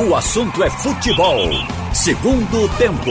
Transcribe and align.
O 0.00 0.14
assunto 0.14 0.62
é 0.62 0.70
futebol. 0.70 1.40
Segundo 1.92 2.68
tempo. 2.78 3.10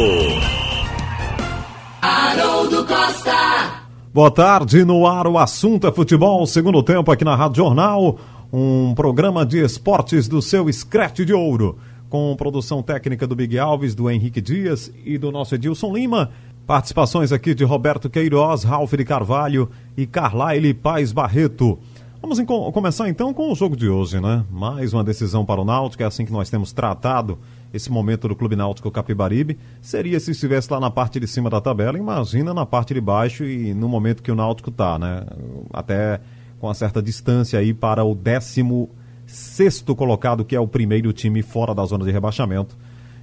Haroldo 2.01 2.85
Costa. 2.85 3.83
Boa 4.13 4.31
tarde, 4.31 4.85
no 4.85 5.05
ar 5.05 5.27
o 5.27 5.37
assunto 5.37 5.85
é 5.85 5.91
futebol. 5.91 6.47
Segundo 6.47 6.81
tempo 6.81 7.11
aqui 7.11 7.25
na 7.25 7.35
Rádio 7.35 7.57
Jornal. 7.57 8.17
Um 8.53 8.93
programa 8.95 9.45
de 9.45 9.61
esportes 9.61 10.29
do 10.29 10.41
seu 10.41 10.71
Scratch 10.71 11.25
de 11.25 11.33
Ouro. 11.33 11.77
Com 12.09 12.33
produção 12.37 12.81
técnica 12.81 13.27
do 13.27 13.35
Big 13.35 13.59
Alves, 13.59 13.93
do 13.93 14.09
Henrique 14.09 14.39
Dias 14.39 14.89
e 15.03 15.17
do 15.17 15.29
nosso 15.29 15.55
Edilson 15.55 15.93
Lima. 15.93 16.31
Participações 16.65 17.33
aqui 17.33 17.53
de 17.53 17.65
Roberto 17.65 18.09
Queiroz, 18.09 18.63
Ralf 18.63 18.93
de 18.93 19.03
Carvalho 19.03 19.69
e 19.97 20.07
Carlaile 20.07 20.73
Paz 20.73 21.11
Barreto. 21.11 21.77
Vamos 22.19 22.41
começar 22.73 23.07
então 23.07 23.31
com 23.31 23.51
o 23.51 23.55
jogo 23.55 23.77
de 23.77 23.87
hoje, 23.87 24.19
né? 24.19 24.43
Mais 24.49 24.91
uma 24.91 25.03
decisão 25.03 25.45
para 25.45 25.61
o 25.61 25.63
Náutico, 25.63 26.01
é 26.01 26.05
assim 26.07 26.25
que 26.25 26.31
nós 26.31 26.49
temos 26.49 26.73
tratado 26.73 27.37
esse 27.71 27.91
momento 27.91 28.27
do 28.27 28.35
Clube 28.35 28.55
Náutico 28.55 28.89
Capibaribe. 28.89 29.55
Seria 29.83 30.19
se 30.19 30.31
estivesse 30.31 30.73
lá 30.73 30.79
na 30.79 30.89
parte 30.89 31.19
de 31.19 31.27
cima 31.27 31.47
da 31.47 31.61
tabela, 31.61 31.95
imagina 31.95 32.55
na 32.55 32.65
parte 32.65 32.95
de 32.95 32.99
baixo 32.99 33.45
e 33.45 33.71
no 33.71 33.87
momento 33.87 34.23
que 34.23 34.31
o 34.31 34.35
Náutico 34.35 34.71
está, 34.71 34.97
né? 34.97 35.27
Até 35.71 36.19
com 36.59 36.65
uma 36.65 36.73
certa 36.73 37.03
distância 37.03 37.59
aí 37.59 37.71
para 37.71 38.03
o 38.03 38.15
16 38.15 38.87
sexto 39.27 39.95
colocado, 39.95 40.43
que 40.43 40.55
é 40.55 40.59
o 40.59 40.67
primeiro 40.67 41.13
time 41.13 41.43
fora 41.43 41.75
da 41.75 41.85
zona 41.85 42.03
de 42.03 42.11
rebaixamento. 42.11 42.75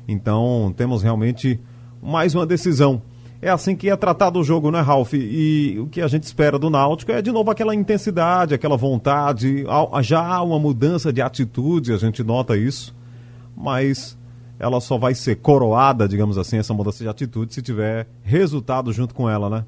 Então, 0.07 0.73
temos 0.77 1.03
realmente 1.03 1.59
mais 2.01 2.33
uma 2.33 2.47
decisão 2.47 3.03
é 3.45 3.51
assim 3.51 3.77
que 3.77 3.91
é 3.91 3.97
tratado 3.97 4.41
o 4.41 4.43
jogo, 4.43 4.71
né, 4.71 4.81
Ralf? 4.81 5.13
E 5.13 5.79
o 5.79 5.87
que 5.87 6.01
a 6.01 6.09
gente 6.09 6.23
espera 6.23 6.59
do 6.59 6.71
Náutico 6.71 7.13
é 7.13 7.21
de 7.21 7.31
novo 7.31 7.51
aquela 7.51 7.75
intensidade, 7.75 8.55
aquela 8.55 8.75
vontade. 8.75 9.67
Já 10.03 10.25
há 10.25 10.43
uma 10.43 10.59
mudança 10.59 11.13
de 11.13 11.21
atitude, 11.21 11.93
a 11.93 11.99
gente 11.99 12.25
nota 12.25 12.57
isso, 12.57 12.97
mas 13.55 14.17
ela 14.59 14.81
só 14.81 14.97
vai 14.97 15.15
ser 15.15 15.37
coroada, 15.37 16.09
digamos 16.09 16.39
assim, 16.39 16.57
essa 16.57 16.73
mudança 16.73 17.05
de 17.05 17.11
atitude, 17.11 17.53
se 17.53 17.61
tiver 17.61 18.07
resultado 18.23 18.91
junto 18.95 19.15
com 19.15 19.29
ela, 19.29 19.51
né? 19.51 19.65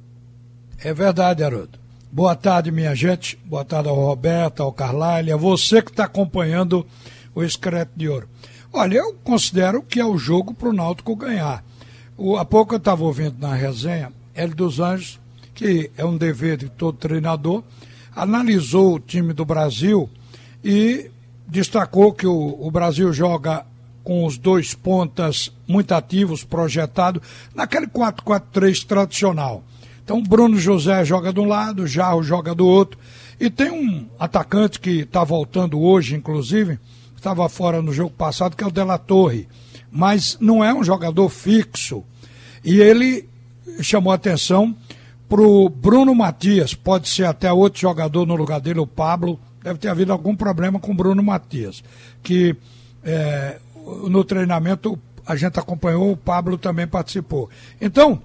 É 0.83 0.95
verdade, 0.95 1.45
Haroldo. 1.45 1.79
Boa 2.11 2.34
tarde, 2.34 2.73
minha 2.73 2.95
gente. 2.95 3.39
Boa 3.45 3.62
tarde 3.64 3.91
ao 3.91 3.95
Roberto, 3.95 4.62
ao 4.62 4.73
Carlyle, 4.73 5.33
a 5.33 5.36
você 5.36 5.83
que 5.83 5.91
está 5.91 6.05
acompanhando 6.05 6.86
o 7.34 7.42
Excreto 7.42 7.92
de 7.95 8.08
Ouro. 8.08 8.27
Olha, 8.73 8.97
eu 8.97 9.14
considero 9.23 9.83
que 9.83 10.01
é 10.01 10.06
o 10.06 10.17
jogo 10.17 10.55
para 10.55 10.70
o 10.70 10.73
Náutico 10.73 11.14
ganhar. 11.14 11.62
O, 12.19 12.39
há 12.39 12.45
pouco 12.47 12.75
eu 12.75 12.78
estava 12.78 13.05
ouvindo 13.05 13.36
na 13.39 13.55
resenha, 13.55 14.11
Hélio 14.34 14.56
dos 14.56 14.81
Anjos, 14.81 15.20
que 15.55 15.91
é 15.98 16.05
um 16.05 16.17
dever 16.17 16.56
de 16.56 16.70
todo 16.70 16.97
treinador, 16.97 17.62
analisou 18.14 18.95
o 18.95 19.00
time 19.00 19.34
do 19.34 19.45
Brasil 19.45 20.08
e 20.64 21.11
destacou 21.47 22.14
que 22.14 22.27
o, 22.27 22.56
o 22.58 22.70
Brasil 22.70 23.12
joga 23.12 23.67
com 24.03 24.25
os 24.25 24.39
dois 24.39 24.73
pontas 24.73 25.53
muito 25.69 25.92
ativos, 25.92 26.42
projetados, 26.42 27.20
naquele 27.55 27.86
4-4-3 27.86 28.86
tradicional. 28.86 29.62
Então, 30.03 30.23
Bruno 30.23 30.56
José 30.58 31.05
joga 31.05 31.33
de 31.33 31.41
um 31.41 31.47
lado, 31.47 31.86
Jarro 31.86 32.23
joga 32.23 32.55
do 32.55 32.67
outro. 32.67 32.98
E 33.39 33.51
tem 33.51 33.70
um 33.70 34.06
atacante 34.19 34.80
que 34.80 35.01
está 35.01 35.23
voltando 35.23 35.80
hoje, 35.80 36.14
inclusive, 36.14 36.78
estava 37.14 37.47
fora 37.48 37.83
no 37.83 37.92
jogo 37.92 38.11
passado, 38.11 38.56
que 38.56 38.64
é 38.64 38.67
o 38.67 38.70
Della 38.70 38.97
Torre 38.97 39.48
mas 39.97 40.36
não 40.39 40.62
é 40.62 40.75
um 40.75 40.84
jogador 40.84 41.28
fixo. 41.30 42.05
E 42.62 42.80
ele 42.80 43.27
chamou 43.80 44.12
atenção 44.12 44.77
para 45.27 45.41
o 45.41 45.69
Bruno 45.70 46.14
Matias, 46.14 46.75
pode 46.75 47.08
ser 47.08 47.25
até 47.25 47.50
outro 47.50 47.80
jogador 47.80 48.27
no 48.27 48.36
lugar 48.36 48.61
dele, 48.61 48.78
o 48.78 48.86
Pablo. 48.86 49.41
Deve 49.62 49.78
ter 49.78 49.89
havido 49.89 50.12
algum 50.12 50.36
problema 50.36 50.78
com 50.78 50.92
o 50.92 50.94
Bruno 50.94 51.22
Matias, 51.22 51.83
que 52.22 52.55
é, 53.02 53.58
no 54.08 54.22
treinamento 54.22 54.98
a 55.27 55.34
gente 55.34 55.58
acompanhou, 55.58 56.12
o 56.12 56.17
Pablo 56.17 56.56
também 56.58 56.86
participou. 56.86 57.48
Então, 57.80 58.22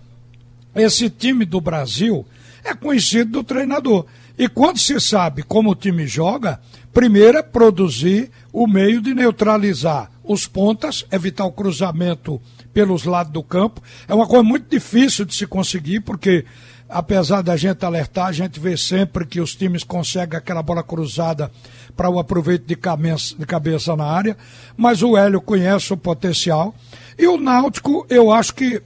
esse 0.76 1.10
time 1.10 1.45
do 1.45 1.60
Brasil 1.60 2.26
é 2.64 2.76
conhecido 2.76 3.31
do 3.31 3.43
treinador. 3.43 4.05
E 4.37 4.47
quando 4.47 4.80
se 4.80 4.99
sabe 4.99 5.43
como 5.43 5.71
o 5.71 5.75
time 5.75 6.08
joga, 6.08 6.59
primeiro 6.93 7.37
é 7.37 7.43
produzir 7.43 8.31
o 8.52 8.67
meio 8.67 9.02
de 9.02 9.14
neutralizar 9.14 10.09
os 10.23 10.47
pontas, 10.47 11.05
evitar 11.11 11.45
o 11.45 11.52
cruzamento 11.52 12.42
pelos 12.73 13.05
lados 13.05 13.33
do 13.33 13.43
campo. 13.43 13.81
É 14.08 14.14
uma 14.14 14.27
coisa 14.27 14.43
muito 14.43 14.69
difícil 14.69 15.25
de 15.25 15.36
se 15.36 15.45
conseguir, 15.45 16.02
porque 16.02 16.45
apesar 16.87 17.42
da 17.42 17.55
gente 17.55 17.86
alertar, 17.86 18.27
a 18.27 18.31
gente 18.31 18.59
vê 18.59 18.75
sempre 18.75 19.25
que 19.25 19.39
os 19.39 19.55
times 19.55 19.83
conseguem 19.83 20.37
aquela 20.37 20.61
bola 20.61 20.83
cruzada 20.83 21.52
para 21.95 22.09
o 22.09 22.19
aproveito 22.19 22.65
de 22.65 22.75
cabeça, 22.75 23.36
de 23.37 23.45
cabeça 23.45 23.95
na 23.95 24.05
área, 24.05 24.37
mas 24.75 25.02
o 25.02 25.17
Hélio 25.17 25.42
conhece 25.42 25.93
o 25.93 25.98
potencial. 25.98 26.75
E 27.17 27.27
o 27.27 27.37
Náutico, 27.37 28.05
eu 28.09 28.31
acho 28.31 28.53
que 28.53 28.81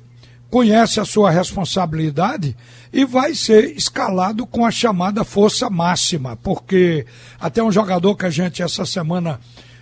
conhece 0.50 1.00
a 1.00 1.06
sua 1.06 1.32
responsabilidade 1.32 2.56
e 2.96 3.04
vai 3.04 3.36
ser 3.36 3.76
escalado 3.76 4.48
com 4.48 4.66
a 4.66 4.72
chamada 4.72 5.26
força 5.26 5.70
máxima, 5.70 6.38
porque 6.38 7.06
até 7.38 7.62
um 7.62 7.70
jogador 7.70 8.16
que 8.16 8.26
a 8.26 8.30
gente 8.30 8.64
essa 8.64 8.86
semana 8.86 9.38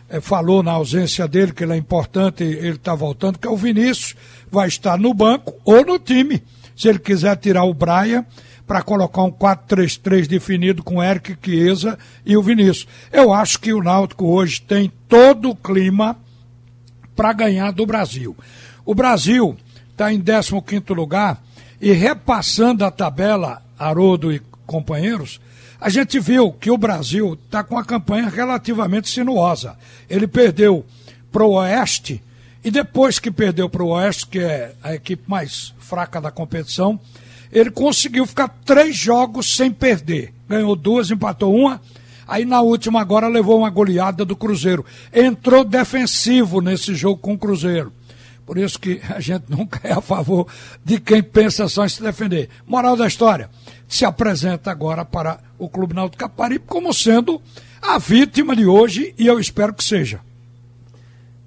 é, 0.09 0.19
falou 0.19 0.63
na 0.63 0.71
ausência 0.71 1.27
dele, 1.27 1.53
que 1.53 1.63
ele 1.63 1.73
é 1.73 1.77
importante, 1.77 2.43
ele 2.43 2.69
está 2.69 2.95
voltando, 2.95 3.37
que 3.37 3.47
é 3.47 3.51
o 3.51 3.55
Vinícius, 3.55 4.15
vai 4.49 4.67
estar 4.67 4.97
no 4.97 5.13
banco 5.13 5.53
ou 5.63 5.85
no 5.85 5.99
time. 5.99 6.41
Se 6.75 6.87
ele 6.87 6.97
quiser 6.97 7.37
tirar 7.37 7.65
o 7.65 7.73
Braia 7.75 8.25
para 8.65 8.81
colocar 8.81 9.21
um 9.21 9.31
4-3-3 9.31 10.25
definido 10.25 10.81
com 10.81 11.03
Eric 11.03 11.37
Chiesa 11.39 11.99
e 12.25 12.35
o 12.35 12.41
Vinícius. 12.41 12.87
Eu 13.11 13.31
acho 13.31 13.59
que 13.59 13.73
o 13.73 13.83
Náutico 13.83 14.25
hoje 14.25 14.59
tem 14.59 14.91
todo 15.07 15.51
o 15.51 15.55
clima 15.55 16.17
para 17.15 17.31
ganhar 17.31 17.69
do 17.69 17.85
Brasil. 17.85 18.35
O 18.83 18.95
Brasil 18.95 19.55
está 19.91 20.11
em 20.11 20.19
15 20.19 20.51
lugar 20.95 21.39
e 21.83 21.91
repassando 21.91 22.85
a 22.85 22.89
tabela, 22.89 23.61
Haroldo 23.77 24.31
e 24.31 24.41
companheiros, 24.65 25.41
a 25.81 25.89
gente 25.89 26.17
viu 26.17 26.49
que 26.49 26.71
o 26.71 26.77
Brasil 26.77 27.37
está 27.45 27.61
com 27.61 27.77
a 27.77 27.83
campanha 27.83 28.29
relativamente 28.29 29.09
sinuosa. 29.09 29.75
Ele 30.09 30.25
perdeu 30.25 30.85
para 31.29 31.43
o 31.43 31.55
Oeste 31.55 32.23
e 32.63 32.71
depois 32.71 33.19
que 33.19 33.29
perdeu 33.29 33.67
para 33.67 33.83
o 33.83 33.89
Oeste, 33.89 34.27
que 34.27 34.39
é 34.39 34.73
a 34.81 34.95
equipe 34.95 35.23
mais 35.27 35.73
fraca 35.77 36.21
da 36.21 36.31
competição, 36.31 36.97
ele 37.51 37.69
conseguiu 37.69 38.25
ficar 38.25 38.47
três 38.63 38.95
jogos 38.95 39.53
sem 39.53 39.69
perder. 39.69 40.33
Ganhou 40.47 40.77
duas, 40.77 41.11
empatou 41.11 41.53
uma. 41.53 41.81
Aí 42.25 42.45
na 42.45 42.61
última 42.61 43.01
agora 43.01 43.27
levou 43.27 43.59
uma 43.59 43.69
goleada 43.69 44.23
do 44.23 44.37
Cruzeiro. 44.37 44.85
Entrou 45.13 45.65
defensivo 45.65 46.61
nesse 46.61 46.95
jogo 46.95 47.17
com 47.17 47.33
o 47.33 47.37
Cruzeiro. 47.37 47.91
Por 48.45 48.57
isso 48.57 48.79
que 48.79 49.01
a 49.09 49.19
gente 49.19 49.45
nunca 49.49 49.79
é 49.83 49.93
a 49.93 50.01
favor 50.01 50.47
de 50.83 50.99
quem 50.99 51.23
pensa 51.23 51.67
só 51.67 51.85
em 51.85 51.89
se 51.89 52.01
defender. 52.01 52.49
Moral 52.67 52.95
da 52.95 53.07
história 53.07 53.49
se 53.87 54.05
apresenta 54.05 54.71
agora 54.71 55.05
para 55.05 55.39
o 55.57 55.69
Clube 55.69 55.93
Náutico 55.93 56.17
Caparibe 56.17 56.65
como 56.67 56.93
sendo 56.93 57.41
a 57.81 57.97
vítima 57.97 58.55
de 58.55 58.65
hoje 58.65 59.13
e 59.17 59.27
eu 59.27 59.39
espero 59.39 59.73
que 59.73 59.83
seja. 59.83 60.19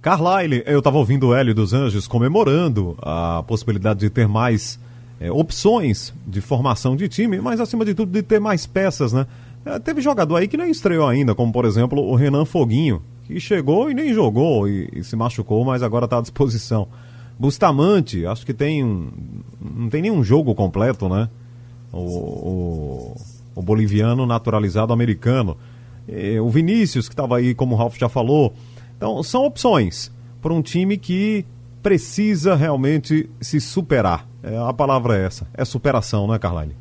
Carlyle, 0.00 0.62
eu 0.66 0.78
estava 0.78 0.98
ouvindo 0.98 1.28
o 1.28 1.34
Hélio 1.34 1.54
dos 1.54 1.72
Anjos 1.72 2.06
comemorando 2.06 2.96
a 3.02 3.42
possibilidade 3.42 4.00
de 4.00 4.10
ter 4.10 4.28
mais 4.28 4.78
é, 5.18 5.32
opções 5.32 6.14
de 6.26 6.40
formação 6.40 6.94
de 6.94 7.08
time, 7.08 7.40
mas 7.40 7.60
acima 7.60 7.84
de 7.84 7.94
tudo 7.94 8.12
de 8.12 8.22
ter 8.22 8.38
mais 8.38 8.66
peças, 8.66 9.12
né? 9.12 9.26
É, 9.64 9.78
teve 9.80 10.00
jogador 10.00 10.36
aí 10.36 10.46
que 10.46 10.56
nem 10.56 10.70
estreou 10.70 11.08
ainda, 11.08 11.34
como 11.34 11.52
por 11.52 11.64
exemplo 11.64 12.00
o 12.00 12.14
Renan 12.14 12.44
Foguinho, 12.44 13.02
que 13.26 13.40
chegou 13.40 13.90
e 13.90 13.94
nem 13.94 14.14
jogou 14.14 14.68
e, 14.68 14.88
e 14.92 15.04
se 15.04 15.16
machucou, 15.16 15.64
mas 15.64 15.82
agora 15.82 16.04
está 16.06 16.18
à 16.18 16.22
disposição. 16.22 16.88
Bustamante, 17.38 18.24
acho 18.24 18.46
que 18.46 18.54
tem 18.54 18.82
um, 18.82 19.10
não 19.60 19.88
tem 19.88 20.02
nenhum 20.02 20.24
jogo 20.24 20.54
completo, 20.54 21.08
né? 21.08 21.28
o, 21.92 21.98
o, 21.98 23.16
o 23.54 23.62
boliviano 23.62 24.26
naturalizado 24.26 24.92
americano. 24.92 25.56
E, 26.08 26.38
o 26.38 26.48
Vinícius, 26.48 27.08
que 27.08 27.14
estava 27.14 27.36
aí, 27.36 27.54
como 27.54 27.74
o 27.74 27.78
Ralf 27.78 27.96
já 27.96 28.08
falou. 28.08 28.54
Então, 28.96 29.22
são 29.22 29.44
opções 29.44 30.10
para 30.40 30.52
um 30.52 30.62
time 30.62 30.96
que 30.96 31.44
precisa 31.82 32.54
realmente 32.54 33.28
se 33.40 33.60
superar. 33.60 34.26
É, 34.42 34.56
a 34.56 34.72
palavra 34.72 35.16
é 35.16 35.24
essa, 35.24 35.46
é 35.54 35.64
superação, 35.64 36.26
né, 36.26 36.38
Carline? 36.38 36.76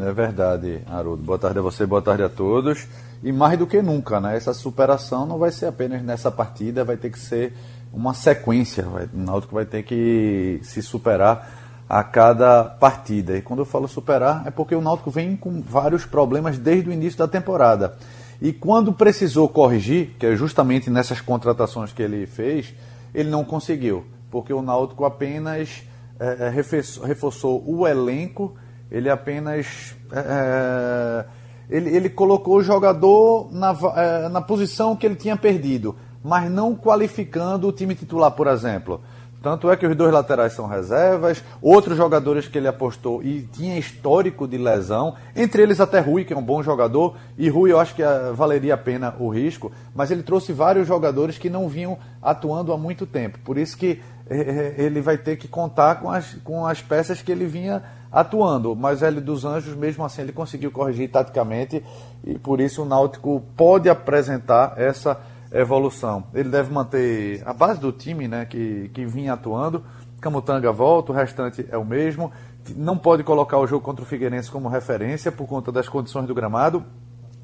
É 0.00 0.12
verdade, 0.12 0.80
Haroldo. 0.86 1.22
Boa 1.22 1.38
tarde 1.38 1.58
a 1.58 1.62
você, 1.62 1.86
boa 1.86 2.02
tarde 2.02 2.22
a 2.22 2.28
todos. 2.28 2.86
E 3.22 3.32
mais 3.32 3.58
do 3.58 3.66
que 3.66 3.82
nunca, 3.82 4.20
né? 4.20 4.36
Essa 4.36 4.54
superação 4.54 5.26
não 5.26 5.38
vai 5.38 5.50
ser 5.50 5.66
apenas 5.66 6.02
nessa 6.02 6.30
partida, 6.30 6.84
vai 6.84 6.96
ter 6.96 7.10
que 7.10 7.18
ser 7.18 7.52
uma 7.92 8.14
sequência. 8.14 8.84
Vai, 8.84 9.04
o 9.12 9.18
Náutico 9.18 9.54
vai 9.54 9.64
ter 9.64 9.82
que 9.82 10.60
se 10.62 10.80
superar 10.82 11.84
a 11.88 12.04
cada 12.04 12.64
partida. 12.64 13.36
E 13.36 13.42
quando 13.42 13.60
eu 13.60 13.64
falo 13.64 13.88
superar, 13.88 14.42
é 14.46 14.50
porque 14.50 14.74
o 14.74 14.80
Náutico 14.80 15.10
vem 15.10 15.36
com 15.36 15.60
vários 15.60 16.04
problemas 16.04 16.58
desde 16.58 16.90
o 16.90 16.92
início 16.92 17.18
da 17.18 17.26
temporada. 17.26 17.96
E 18.40 18.52
quando 18.52 18.92
precisou 18.92 19.48
corrigir, 19.48 20.14
que 20.18 20.26
é 20.26 20.36
justamente 20.36 20.90
nessas 20.90 21.20
contratações 21.20 21.92
que 21.92 22.02
ele 22.02 22.26
fez, 22.26 22.72
ele 23.12 23.30
não 23.30 23.42
conseguiu, 23.42 24.04
porque 24.30 24.52
o 24.52 24.62
Náutico 24.62 25.04
apenas 25.04 25.82
é, 26.20 26.48
reforçou 26.50 27.64
o 27.66 27.86
elenco, 27.86 28.54
ele 28.90 29.10
apenas. 29.10 29.96
É, 30.12 31.24
ele, 31.70 31.94
ele 31.94 32.08
colocou 32.08 32.56
o 32.56 32.62
jogador 32.62 33.48
na, 33.52 33.76
é, 33.96 34.28
na 34.28 34.40
posição 34.40 34.96
que 34.96 35.06
ele 35.06 35.16
tinha 35.16 35.36
perdido. 35.36 35.94
mas 36.22 36.50
não 36.50 36.74
qualificando 36.74 37.68
o 37.68 37.72
time 37.72 37.94
titular, 37.94 38.30
por 38.32 38.46
exemplo. 38.48 39.00
Tanto 39.40 39.70
é 39.70 39.76
que 39.76 39.86
os 39.86 39.94
dois 39.94 40.12
laterais 40.12 40.52
são 40.52 40.66
reservas, 40.66 41.44
outros 41.62 41.96
jogadores 41.96 42.48
que 42.48 42.58
ele 42.58 42.66
apostou 42.66 43.22
e 43.22 43.42
tinha 43.42 43.78
histórico 43.78 44.48
de 44.48 44.58
lesão, 44.58 45.14
entre 45.34 45.62
eles 45.62 45.80
até 45.80 46.00
Rui, 46.00 46.24
que 46.24 46.32
é 46.32 46.36
um 46.36 46.42
bom 46.42 46.60
jogador, 46.60 47.16
e 47.36 47.48
Rui 47.48 47.70
eu 47.70 47.78
acho 47.78 47.94
que 47.94 48.02
eh, 48.02 48.32
valeria 48.34 48.74
a 48.74 48.76
pena 48.76 49.14
o 49.20 49.28
risco, 49.28 49.70
mas 49.94 50.10
ele 50.10 50.24
trouxe 50.24 50.52
vários 50.52 50.88
jogadores 50.88 51.38
que 51.38 51.48
não 51.48 51.68
vinham 51.68 51.96
atuando 52.20 52.72
há 52.72 52.76
muito 52.76 53.06
tempo. 53.06 53.38
Por 53.44 53.56
isso 53.56 53.78
que 53.78 54.02
eh, 54.28 54.74
eh, 54.76 54.82
ele 54.82 55.00
vai 55.00 55.16
ter 55.16 55.36
que 55.36 55.46
contar 55.46 56.00
com 56.00 56.10
as, 56.10 56.34
com 56.42 56.66
as 56.66 56.82
peças 56.82 57.22
que 57.22 57.30
ele 57.30 57.46
vinha 57.46 57.84
atuando. 58.10 58.74
Mas 58.74 59.02
ele 59.02 59.20
dos 59.20 59.44
Anjos, 59.44 59.74
mesmo 59.74 60.04
assim, 60.04 60.22
ele 60.22 60.32
conseguiu 60.32 60.70
corrigir 60.70 61.10
taticamente 61.10 61.84
e 62.24 62.38
por 62.38 62.60
isso 62.60 62.82
o 62.82 62.84
Náutico 62.84 63.42
pode 63.56 63.88
apresentar 63.88 64.74
essa 64.76 65.20
evolução. 65.52 66.24
Ele 66.34 66.48
deve 66.48 66.72
manter 66.72 67.42
a 67.46 67.52
base 67.52 67.80
do 67.80 67.92
time 67.92 68.28
né, 68.28 68.44
que, 68.44 68.90
que 68.92 69.06
vinha 69.06 69.34
atuando. 69.34 69.84
Camutanga 70.20 70.72
volta, 70.72 71.12
o 71.12 71.14
restante 71.14 71.66
é 71.70 71.76
o 71.76 71.84
mesmo. 71.84 72.32
Não 72.76 72.98
pode 72.98 73.22
colocar 73.22 73.58
o 73.58 73.66
jogo 73.66 73.84
contra 73.84 74.02
o 74.02 74.06
Figueirense 74.06 74.50
como 74.50 74.68
referência 74.68 75.30
por 75.30 75.46
conta 75.46 75.70
das 75.70 75.88
condições 75.88 76.26
do 76.26 76.34
gramado, 76.34 76.84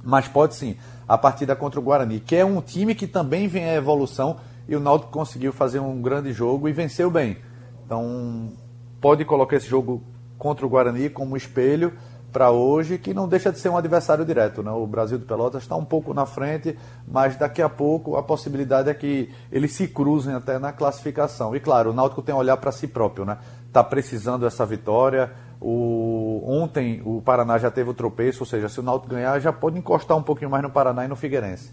mas 0.03 0.29
pode 0.29 0.55
sim 0.55 0.77
a 1.09 1.17
partida 1.17 1.55
contra 1.55 1.79
o 1.79 1.83
Guarani, 1.83 2.21
que 2.21 2.37
é 2.37 2.45
um 2.45 2.61
time 2.61 2.95
que 2.95 3.07
também 3.07 3.47
vem 3.49 3.65
a 3.65 3.75
evolução 3.75 4.37
e 4.69 4.75
o 4.75 4.81
Náutico 4.81 5.13
conseguiu 5.13 5.53
fazer 5.53 5.79
um 5.79 6.01
grande 6.03 6.33
jogo 6.33 6.69
e 6.69 6.73
venceu 6.73 7.11
bem. 7.11 7.39
Então, 7.87 8.53
pode 9.01 9.25
colocar 9.25 9.57
esse 9.57 9.69
jogo 9.69 10.03
contra 10.45 10.67
o 10.67 10.69
Guarani 10.69 11.09
como 11.09 11.39
espelho 11.39 11.95
para 12.31 12.51
hoje, 12.51 12.99
que 12.99 13.15
não 13.15 13.27
deixa 13.27 13.51
de 13.51 13.59
ser 13.59 13.71
um 13.71 13.79
adversário 13.79 14.27
direto. 14.27 14.63
Né? 14.63 14.71
O 14.71 14.87
Brasil 14.87 15.17
de 15.17 15.25
Pelotas 15.25 15.63
está 15.63 15.75
um 15.75 15.87
pouco 15.87 16.13
na 16.13 16.27
frente, 16.27 16.77
mas 17.09 17.35
daqui 17.35 17.63
a 17.63 17.69
pouco 17.71 18.19
a 18.19 18.23
possibilidade 18.23 18.91
é 18.91 18.95
que 18.95 19.31
eles 19.51 19.73
se 19.73 19.89
cruzem 19.89 20.35
até 20.35 20.59
na 20.59 20.71
classificação. 20.71 21.57
E 21.57 21.61
claro, 21.61 21.93
o 21.93 21.93
Náutico 21.95 22.21
tem 22.21 22.35
que 22.35 22.39
olhar 22.39 22.59
para 22.59 22.71
si 22.73 22.87
próprio, 22.87 23.25
né? 23.25 23.39
Está 23.67 23.83
precisando 23.83 24.43
dessa 24.43 24.67
vitória. 24.67 25.33
O... 25.59 26.43
Ontem 26.47 27.01
o 27.07 27.23
Paraná 27.23 27.57
já 27.57 27.71
teve 27.71 27.89
o 27.89 27.95
tropeço, 27.95 28.41
ou 28.41 28.47
seja, 28.47 28.69
se 28.69 28.81
o 28.81 28.83
Náutico 28.83 29.15
ganhar, 29.15 29.41
já 29.41 29.51
pode 29.51 29.79
encostar 29.79 30.15
um 30.15 30.23
pouquinho 30.23 30.51
mais 30.51 30.63
no 30.63 30.69
Paraná 30.69 31.07
e 31.07 31.09
no 31.09 31.17
Figueirense. 31.17 31.73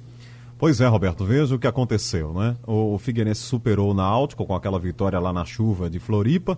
Pois 0.58 0.80
é, 0.80 0.88
Roberto, 0.88 1.26
veja 1.26 1.56
o 1.56 1.60
que 1.60 1.68
aconteceu, 1.68 2.32
né? 2.32 2.56
O 2.66 2.98
Figueirense 2.98 3.42
superou 3.42 3.92
o 3.92 3.94
Náutico 3.94 4.46
com 4.46 4.56
aquela 4.56 4.80
vitória 4.80 5.20
lá 5.20 5.34
na 5.34 5.44
chuva 5.44 5.90
de 5.90 6.00
Floripa 6.00 6.58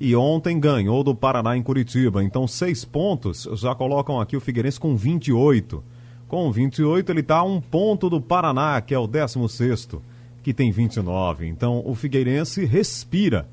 e 0.00 0.16
ontem 0.16 0.58
ganhou 0.58 1.04
do 1.04 1.14
Paraná 1.14 1.54
em 1.54 1.62
Curitiba. 1.62 2.24
Então, 2.24 2.48
seis 2.48 2.86
pontos 2.86 3.46
já 3.52 3.74
colocam 3.74 4.18
aqui 4.18 4.34
o 4.34 4.40
Figueirense 4.40 4.80
com 4.80 4.96
28. 4.96 5.84
Com 6.26 6.50
28, 6.50 7.12
ele 7.12 7.20
está 7.20 7.36
a 7.36 7.42
um 7.42 7.60
ponto 7.60 8.08
do 8.08 8.18
Paraná, 8.18 8.80
que 8.80 8.94
é 8.94 8.98
o 8.98 9.06
16, 9.06 9.88
que 10.42 10.54
tem 10.54 10.70
29. 10.72 11.46
Então, 11.46 11.82
o 11.84 11.94
Figueirense 11.94 12.64
respira. 12.64 13.46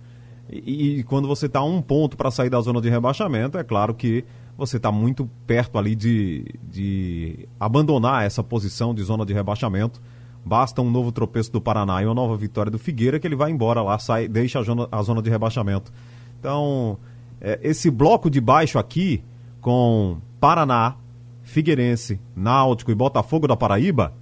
E, 0.49 0.99
e 0.99 1.03
quando 1.03 1.27
você 1.27 1.47
está 1.47 1.59
a 1.59 1.65
um 1.65 1.81
ponto 1.81 2.15
para 2.15 2.31
sair 2.31 2.49
da 2.49 2.61
zona 2.61 2.79
de 2.79 2.89
rebaixamento, 2.89 3.57
é 3.57 3.63
claro 3.63 3.93
que 3.93 4.23
você 4.57 4.77
está 4.77 4.89
muito 4.89 5.29
perto 5.45 5.77
ali 5.77 5.95
de, 5.95 6.45
de 6.63 7.47
abandonar 7.59 8.25
essa 8.25 8.41
posição 8.41 8.95
de 8.95 9.03
zona 9.03 9.25
de 9.25 9.33
rebaixamento. 9.33 10.01
Basta 10.45 10.81
um 10.81 10.89
novo 10.89 11.11
tropeço 11.11 11.51
do 11.51 11.59
Paraná 11.59 12.01
e 12.01 12.05
uma 12.05 12.15
nova 12.15 12.37
vitória 12.37 12.71
do 12.71 12.79
Figueira 12.79 13.19
que 13.19 13.27
ele 13.27 13.35
vai 13.35 13.51
embora 13.51 13.81
lá, 13.81 13.99
sai, 13.99 14.29
deixa 14.29 14.59
a 14.59 14.63
zona, 14.63 14.87
a 14.89 15.01
zona 15.01 15.21
de 15.21 15.29
rebaixamento. 15.29 15.91
Então, 16.39 16.97
é, 17.41 17.59
esse 17.61 17.89
bloco 17.89 18.29
de 18.29 18.39
baixo 18.39 18.79
aqui, 18.79 19.23
com 19.61 20.17
Paraná, 20.39 20.95
Figueirense, 21.43 22.19
Náutico 22.35 22.91
e 22.91 22.95
Botafogo 22.95 23.47
da 23.47 23.55
Paraíba, 23.55 24.13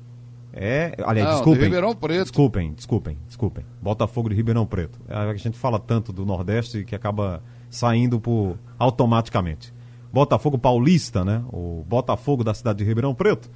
é. 0.56 0.96
Aliás, 1.04 1.28
Não, 1.28 1.36
desculpem. 1.36 1.60
De 1.60 1.66
Ribeirão 1.66 1.96
Preto. 1.96 2.22
Desculpem, 2.22 2.74
desculpem, 2.74 3.18
desculpem. 3.28 3.66
Botafogo 3.82 4.30
de 4.30 4.36
Ribeirão 4.36 4.66
Preto. 4.66 4.98
É, 5.08 5.14
a 5.14 5.34
gente 5.36 5.58
fala 5.58 5.78
tanto 5.78 6.14
do 6.14 6.26
Nordeste 6.26 6.86
que 6.86 6.96
acaba 6.96 7.44
saindo 7.70 8.22
por 8.22 8.58
automaticamente. 8.80 9.74
Botafogo 10.14 10.58
Paulista, 10.58 11.26
né? 11.26 11.44
O 11.52 11.84
Botafogo 11.86 12.42
da 12.42 12.54
cidade 12.54 12.78
de 12.78 12.86
Ribeirão 12.86 13.14
Preto. 13.14 13.52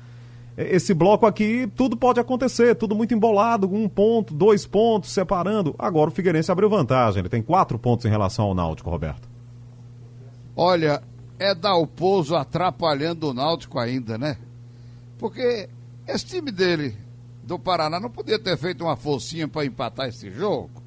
Esse 0.61 0.94
bloco 0.94 1.25
aqui, 1.25 1.71
tudo 1.73 1.95
pode 1.95 2.19
acontecer, 2.19 2.75
tudo 2.75 2.94
muito 2.94 3.13
embolado, 3.13 3.73
um 3.73 3.88
ponto, 3.88 4.33
dois 4.33 4.67
pontos, 4.67 5.09
separando. 5.13 5.73
Agora 5.79 6.09
o 6.09 6.13
Figueirense 6.13 6.51
abriu 6.51 6.69
vantagem, 6.69 7.21
ele 7.21 7.29
tem 7.29 7.41
quatro 7.41 7.79
pontos 7.79 8.06
em 8.06 8.09
relação 8.09 8.44
ao 8.44 8.53
Náutico, 8.53 8.89
Roberto. 8.89 9.29
Olha, 10.53 11.01
é 11.39 11.56
dar 11.56 11.77
o 11.77 11.88
pouso 11.88 12.35
atrapalhando 12.35 13.29
o 13.29 13.33
Náutico 13.33 13.79
ainda, 13.79 14.17
né? 14.17 14.35
Porque 15.17 15.69
esse 16.06 16.25
time 16.25 16.51
dele, 16.51 16.97
do 17.41 17.57
Paraná, 17.57 17.97
não 17.97 18.09
podia 18.09 18.38
ter 18.38 18.57
feito 18.57 18.83
uma 18.83 18.97
forcinha 18.97 19.47
para 19.47 19.65
empatar 19.65 20.09
esse 20.09 20.29
jogo. 20.29 20.83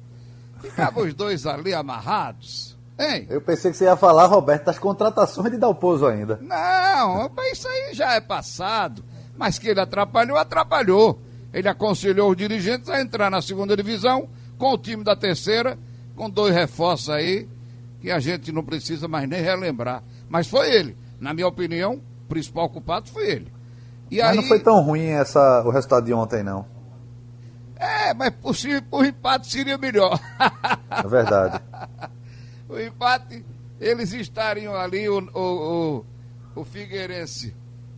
Ficavam 0.61 1.03
os 1.03 1.15
dois 1.15 1.47
ali 1.47 1.73
amarrados. 1.73 2.77
Hein? 2.99 3.25
Eu 3.27 3.41
pensei 3.41 3.71
que 3.71 3.77
você 3.77 3.85
ia 3.85 3.97
falar, 3.97 4.27
Roberto, 4.27 4.65
das 4.65 4.77
contratações 4.77 5.51
de 5.51 5.57
Dalpozo 5.57 6.05
ainda. 6.05 6.39
Não, 6.43 7.31
isso 7.51 7.67
aí 7.67 7.95
já 7.95 8.13
é 8.13 8.21
passado. 8.21 9.03
Mas 9.37 9.57
que 9.57 9.67
ele 9.67 9.79
atrapalhou, 9.79 10.37
atrapalhou. 10.37 11.19
Ele 11.53 11.67
aconselhou 11.67 12.31
os 12.31 12.37
dirigentes 12.37 12.89
a 12.89 13.01
entrar 13.01 13.29
na 13.29 13.41
segunda 13.41 13.75
divisão 13.75 14.27
com 14.57 14.73
o 14.73 14.77
time 14.77 15.03
da 15.03 15.15
terceira, 15.15 15.77
com 16.15 16.29
dois 16.29 16.53
reforços 16.53 17.09
aí, 17.09 17.47
que 17.99 18.11
a 18.11 18.19
gente 18.19 18.51
não 18.51 18.63
precisa 18.63 19.07
mais 19.07 19.27
nem 19.27 19.41
relembrar. 19.41 20.03
Mas 20.29 20.47
foi 20.47 20.71
ele. 20.73 20.97
Na 21.19 21.33
minha 21.33 21.47
opinião, 21.47 22.01
o 22.25 22.27
principal 22.27 22.69
culpado 22.69 23.09
foi 23.09 23.29
ele. 23.29 23.53
E 24.09 24.17
mas 24.17 24.29
aí... 24.29 24.35
não 24.35 24.43
foi 24.43 24.59
tão 24.59 24.81
ruim 24.81 25.05
essa, 25.05 25.63
o 25.63 25.69
resultado 25.69 26.05
de 26.05 26.13
ontem, 26.13 26.43
não. 26.43 26.65
É, 27.75 28.13
mas 28.13 28.31
por, 28.31 28.55
por 28.89 29.05
empate 29.05 29.51
seria 29.51 29.77
melhor. 29.77 30.19
É 30.89 31.07
verdade. 31.07 31.61
o 32.69 32.79
empate, 32.79 33.45
eles 33.79 34.13
estariam 34.13 34.75
ali, 34.75 35.09
o, 35.09 35.19
o, 35.33 36.05
o, 36.55 36.61
o 36.61 36.63
Figueirense 36.63 37.53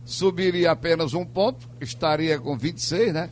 subiria 0.06 0.70
apenas 0.70 1.12
um 1.12 1.26
ponto, 1.26 1.68
estaria 1.80 2.38
com 2.38 2.56
26, 2.56 3.12
né? 3.12 3.28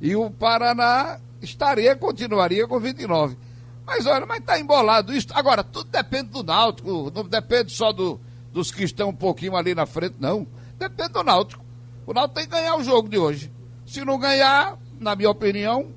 E 0.00 0.16
o 0.16 0.30
Paraná 0.30 1.20
estaria, 1.40 1.94
continuaria 1.94 2.66
com 2.66 2.80
29. 2.80 3.36
Mas 3.86 4.06
olha, 4.06 4.26
mas 4.26 4.42
tá 4.42 4.58
embolado 4.58 5.14
isso. 5.14 5.28
Agora, 5.32 5.62
tudo 5.62 5.90
depende 5.90 6.30
do 6.30 6.42
Náutico, 6.42 7.12
não 7.14 7.24
depende 7.24 7.72
só 7.72 7.92
do, 7.92 8.18
dos 8.52 8.72
que 8.72 8.82
estão 8.82 9.10
um 9.10 9.14
pouquinho 9.14 9.54
ali 9.54 9.74
na 9.74 9.86
frente, 9.86 10.16
não. 10.18 10.46
Depende 10.78 11.10
do 11.10 11.22
Náutico. 11.22 11.64
O 12.06 12.12
Náutico 12.12 12.34
tem 12.34 12.44
que 12.44 12.50
ganhar 12.50 12.76
o 12.76 12.82
jogo 12.82 13.08
de 13.08 13.18
hoje. 13.18 13.52
Se 13.86 14.04
não 14.04 14.18
ganhar, 14.18 14.78
na 14.98 15.14
minha 15.14 15.30
opinião, 15.30 15.92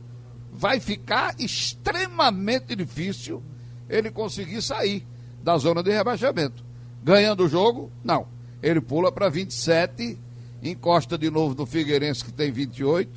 vai 0.51 0.79
ficar 0.79 1.33
extremamente 1.39 2.75
difícil 2.75 3.41
ele 3.88 4.12
conseguir 4.12 4.62
sair 4.62 5.07
da 5.41 5.57
zona 5.57 5.81
de 5.81 5.89
rebaixamento. 5.89 6.65
Ganhando 7.01 7.45
o 7.45 7.50
jogo, 7.50 7.89
não 8.03 8.38
ele 8.61 8.81
pula 8.81 9.11
para 9.11 9.29
27, 9.29 10.17
encosta 10.61 11.17
de 11.17 11.29
novo 11.29 11.55
no 11.55 11.65
Figueirense, 11.65 12.23
que 12.23 12.31
tem 12.31 12.51
28, 12.51 13.09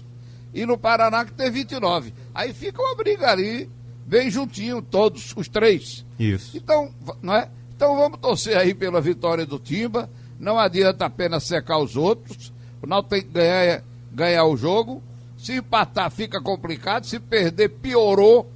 e 0.54 0.64
no 0.64 0.78
Paraná, 0.78 1.24
que 1.24 1.32
tem 1.32 1.50
29. 1.50 2.12
Aí 2.34 2.52
fica 2.52 2.80
uma 2.80 2.94
briga 2.94 3.30
ali, 3.30 3.68
bem 4.06 4.30
juntinho, 4.30 4.80
todos, 4.82 5.32
os 5.36 5.48
três. 5.48 6.04
Isso. 6.18 6.56
Então, 6.56 6.90
não 7.20 7.34
é? 7.34 7.48
Então 7.74 7.96
vamos 7.96 8.18
torcer 8.20 8.56
aí 8.56 8.74
pela 8.74 9.00
vitória 9.00 9.44
do 9.44 9.58
Timba. 9.58 10.08
Não 10.38 10.58
adianta 10.58 11.06
apenas 11.06 11.44
secar 11.44 11.78
os 11.78 11.96
outros. 11.96 12.52
O 12.80 12.86
Náutico 12.86 13.14
tem 13.14 13.22
que 13.22 13.28
ganhar, 13.28 13.82
ganhar 14.12 14.44
o 14.44 14.56
jogo. 14.56 15.02
Se 15.36 15.56
empatar, 15.56 16.10
fica 16.10 16.40
complicado. 16.40 17.06
Se 17.06 17.18
perder, 17.18 17.68
piorou. 17.70 18.48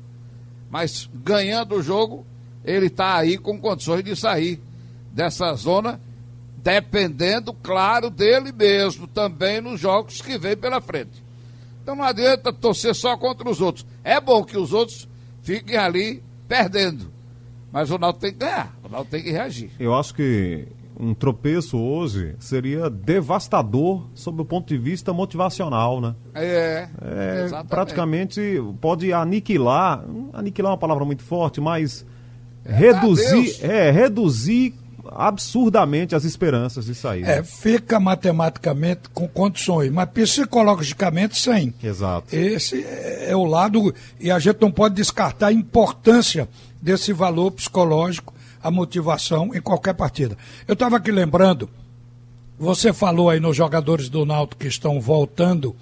Mas 0.70 1.08
ganhando 1.12 1.76
o 1.76 1.82
jogo, 1.82 2.24
ele 2.64 2.86
está 2.86 3.16
aí 3.16 3.38
com 3.38 3.58
condições 3.58 4.04
de 4.04 4.14
sair 4.14 4.60
dessa 5.12 5.52
zona 5.54 6.00
dependendo, 6.66 7.52
claro, 7.52 8.10
dele 8.10 8.50
mesmo, 8.50 9.06
também 9.06 9.60
nos 9.60 9.78
jogos 9.78 10.20
que 10.20 10.36
vem 10.36 10.56
pela 10.56 10.80
frente. 10.80 11.22
Então 11.80 11.94
não 11.94 12.02
adianta 12.02 12.52
torcer 12.52 12.92
só 12.92 13.16
contra 13.16 13.48
os 13.48 13.60
outros. 13.60 13.86
É 14.02 14.20
bom 14.20 14.42
que 14.42 14.58
os 14.58 14.72
outros 14.72 15.08
fiquem 15.42 15.76
ali 15.76 16.24
perdendo. 16.48 17.06
Mas 17.70 17.88
o 17.92 17.98
Náutico 17.98 18.22
tem 18.22 18.32
que 18.32 18.38
ganhar, 18.38 18.76
o 18.82 18.88
Náutico 18.88 19.12
tem 19.12 19.22
que 19.22 19.30
reagir. 19.30 19.70
Eu 19.78 19.94
acho 19.94 20.12
que 20.12 20.66
um 20.98 21.14
tropeço 21.14 21.78
hoje 21.78 22.34
seria 22.40 22.90
devastador 22.90 24.08
sob 24.12 24.42
o 24.42 24.44
ponto 24.44 24.66
de 24.66 24.76
vista 24.76 25.12
motivacional, 25.12 26.00
né? 26.00 26.16
É, 26.34 26.88
é 27.00 27.62
praticamente 27.68 28.60
pode 28.80 29.12
aniquilar, 29.12 30.04
aniquilar 30.32 30.70
é 30.70 30.72
uma 30.72 30.78
palavra 30.78 31.04
muito 31.04 31.22
forte, 31.22 31.60
mas 31.60 32.04
é, 32.64 32.72
reduzir, 32.72 33.64
é, 33.64 33.88
reduzir 33.92 34.74
absurdamente 35.12 36.14
as 36.14 36.24
esperanças 36.24 36.86
de 36.86 36.94
sair. 36.94 37.24
É, 37.24 37.42
fica 37.42 38.00
matematicamente 38.00 39.08
com 39.12 39.28
condições, 39.28 39.90
mas 39.90 40.08
psicologicamente 40.10 41.38
sem. 41.38 41.74
Exato. 41.82 42.34
Esse 42.34 42.84
é 42.84 43.34
o 43.34 43.44
lado, 43.44 43.94
e 44.20 44.30
a 44.30 44.38
gente 44.38 44.60
não 44.60 44.70
pode 44.70 44.94
descartar 44.94 45.48
a 45.48 45.52
importância 45.52 46.48
desse 46.80 47.12
valor 47.12 47.50
psicológico, 47.50 48.34
a 48.62 48.70
motivação 48.70 49.54
em 49.54 49.60
qualquer 49.60 49.94
partida. 49.94 50.36
Eu 50.66 50.74
estava 50.74 50.96
aqui 50.96 51.10
lembrando, 51.10 51.68
você 52.58 52.92
falou 52.92 53.30
aí 53.30 53.38
nos 53.38 53.56
jogadores 53.56 54.08
do 54.08 54.24
Náutico 54.24 54.62
que 54.62 54.68
estão 54.68 55.00
voltando, 55.00 55.74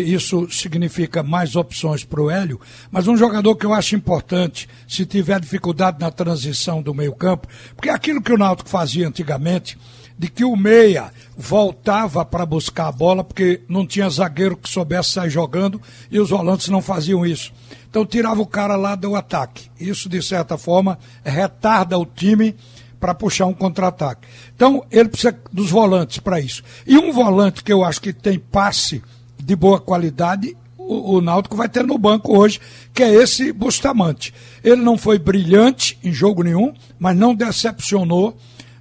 isso 0.00 0.48
significa 0.50 1.22
mais 1.22 1.56
opções 1.56 2.04
para 2.04 2.22
o 2.22 2.30
Hélio, 2.30 2.60
mas 2.90 3.08
um 3.08 3.16
jogador 3.16 3.56
que 3.56 3.66
eu 3.66 3.72
acho 3.72 3.94
importante, 3.94 4.68
se 4.88 5.04
tiver 5.04 5.40
dificuldade 5.40 5.98
na 6.00 6.10
transição 6.10 6.80
do 6.80 6.94
meio-campo, 6.94 7.48
porque 7.74 7.90
é 7.90 7.92
aquilo 7.92 8.22
que 8.22 8.32
o 8.32 8.38
Náutico 8.38 8.68
fazia 8.68 9.08
antigamente, 9.08 9.76
de 10.18 10.28
que 10.28 10.44
o 10.44 10.54
meia 10.54 11.10
voltava 11.36 12.24
para 12.24 12.46
buscar 12.46 12.88
a 12.88 12.92
bola, 12.92 13.24
porque 13.24 13.62
não 13.68 13.86
tinha 13.86 14.08
zagueiro 14.08 14.56
que 14.56 14.68
soubesse 14.68 15.10
sair 15.10 15.30
jogando 15.30 15.80
e 16.10 16.20
os 16.20 16.30
volantes 16.30 16.68
não 16.68 16.80
faziam 16.80 17.26
isso. 17.26 17.52
Então 17.90 18.06
tirava 18.06 18.40
o 18.40 18.46
cara 18.46 18.76
lá 18.76 18.94
do 18.94 19.16
ataque. 19.16 19.70
Isso, 19.80 20.08
de 20.08 20.22
certa 20.22 20.56
forma, 20.56 20.98
retarda 21.24 21.98
o 21.98 22.06
time 22.06 22.54
para 23.02 23.14
puxar 23.14 23.46
um 23.46 23.52
contra-ataque. 23.52 24.28
Então, 24.54 24.86
ele 24.88 25.08
precisa 25.08 25.36
dos 25.52 25.70
volantes 25.70 26.18
para 26.18 26.40
isso. 26.40 26.62
E 26.86 26.96
um 26.96 27.10
volante 27.10 27.64
que 27.64 27.72
eu 27.72 27.84
acho 27.84 28.00
que 28.00 28.12
tem 28.12 28.38
passe 28.38 29.02
de 29.44 29.56
boa 29.56 29.80
qualidade, 29.80 30.56
o, 30.76 31.16
o 31.16 31.20
Náutico 31.20 31.56
vai 31.56 31.68
ter 31.68 31.84
no 31.84 31.98
banco 31.98 32.36
hoje, 32.36 32.60
que 32.92 33.02
é 33.02 33.12
esse 33.12 33.52
Bustamante. 33.52 34.32
Ele 34.62 34.82
não 34.82 34.98
foi 34.98 35.18
brilhante 35.18 35.98
em 36.02 36.12
jogo 36.12 36.42
nenhum, 36.42 36.72
mas 36.98 37.16
não 37.16 37.34
decepcionou 37.34 38.36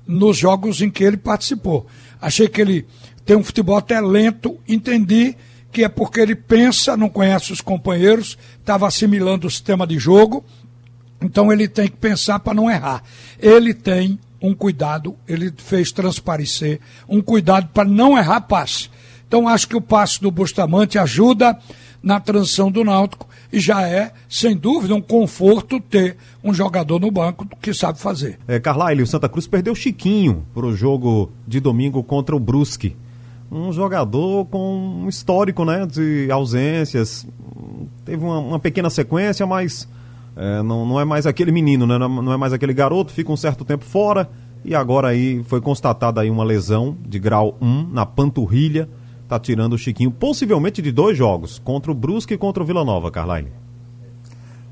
nos 0.05 0.37
jogos 0.37 0.81
em 0.81 0.89
que 0.89 1.03
ele 1.03 1.17
participou. 1.17 1.85
Achei 2.21 2.47
que 2.47 2.61
ele 2.61 2.85
tem 3.25 3.35
um 3.35 3.43
futebol 3.43 3.77
até 3.77 3.99
lento, 3.99 4.57
entendi 4.67 5.35
que 5.71 5.83
é 5.83 5.89
porque 5.89 6.19
ele 6.19 6.35
pensa, 6.35 6.97
não 6.97 7.07
conhece 7.07 7.53
os 7.53 7.61
companheiros, 7.61 8.37
estava 8.59 8.87
assimilando 8.87 9.47
o 9.47 9.51
sistema 9.51 9.87
de 9.87 9.97
jogo, 9.97 10.43
então 11.21 11.51
ele 11.51 11.67
tem 11.67 11.87
que 11.87 11.95
pensar 11.95 12.39
para 12.39 12.53
não 12.53 12.69
errar. 12.69 13.03
Ele 13.39 13.73
tem 13.73 14.19
um 14.41 14.53
cuidado, 14.53 15.15
ele 15.27 15.53
fez 15.55 15.91
transparecer 15.91 16.79
um 17.07 17.21
cuidado 17.21 17.69
para 17.73 17.87
não 17.87 18.17
errar 18.17 18.41
passe. 18.41 18.89
Então 19.31 19.47
acho 19.47 19.65
que 19.65 19.77
o 19.77 19.79
passe 19.79 20.21
do 20.21 20.29
Bustamante 20.29 20.99
ajuda 20.99 21.57
na 22.03 22.19
transição 22.19 22.69
do 22.69 22.83
Náutico 22.83 23.29
e 23.49 23.61
já 23.61 23.87
é, 23.87 24.11
sem 24.27 24.57
dúvida, 24.57 24.93
um 24.93 25.01
conforto 25.01 25.79
ter 25.79 26.17
um 26.43 26.53
jogador 26.53 26.99
no 26.99 27.09
banco 27.09 27.47
que 27.61 27.73
sabe 27.73 27.97
fazer. 27.97 28.37
É, 28.45 28.59
Carlyle, 28.59 29.03
o 29.03 29.07
Santa 29.07 29.29
Cruz 29.29 29.47
perdeu 29.47 29.73
Chiquinho 29.73 30.45
para 30.53 30.65
o 30.65 30.75
jogo 30.75 31.31
de 31.47 31.61
domingo 31.61 32.03
contra 32.03 32.35
o 32.35 32.39
Brusque. 32.41 32.93
Um 33.49 33.71
jogador 33.71 34.47
com 34.47 35.01
um 35.05 35.07
histórico 35.07 35.63
né, 35.63 35.85
de 35.85 36.29
ausências. 36.29 37.25
Teve 38.03 38.25
uma, 38.25 38.39
uma 38.39 38.59
pequena 38.59 38.89
sequência, 38.89 39.47
mas 39.47 39.87
é, 40.35 40.61
não, 40.61 40.85
não 40.85 40.99
é 40.99 41.05
mais 41.05 41.25
aquele 41.25 41.53
menino, 41.53 41.87
né, 41.87 41.97
não 41.97 42.33
é 42.33 42.35
mais 42.35 42.51
aquele 42.51 42.73
garoto, 42.73 43.13
fica 43.13 43.31
um 43.31 43.37
certo 43.37 43.63
tempo 43.63 43.85
fora. 43.85 44.29
E 44.65 44.75
agora 44.75 45.07
aí 45.07 45.41
foi 45.45 45.61
constatada 45.61 46.19
aí 46.19 46.29
uma 46.29 46.43
lesão 46.43 46.97
de 47.07 47.17
grau 47.17 47.57
1 47.61 47.87
na 47.93 48.05
panturrilha 48.05 48.89
tá 49.31 49.39
tirando 49.39 49.73
o 49.73 49.77
Chiquinho, 49.77 50.11
possivelmente 50.11 50.81
de 50.81 50.91
dois 50.91 51.17
jogos, 51.17 51.57
contra 51.57 51.89
o 51.89 51.95
Brusque 51.95 52.33
e 52.33 52.37
contra 52.37 52.61
o 52.61 52.65
Vila 52.65 52.83
Nova, 52.83 53.09
Carline. 53.09 53.49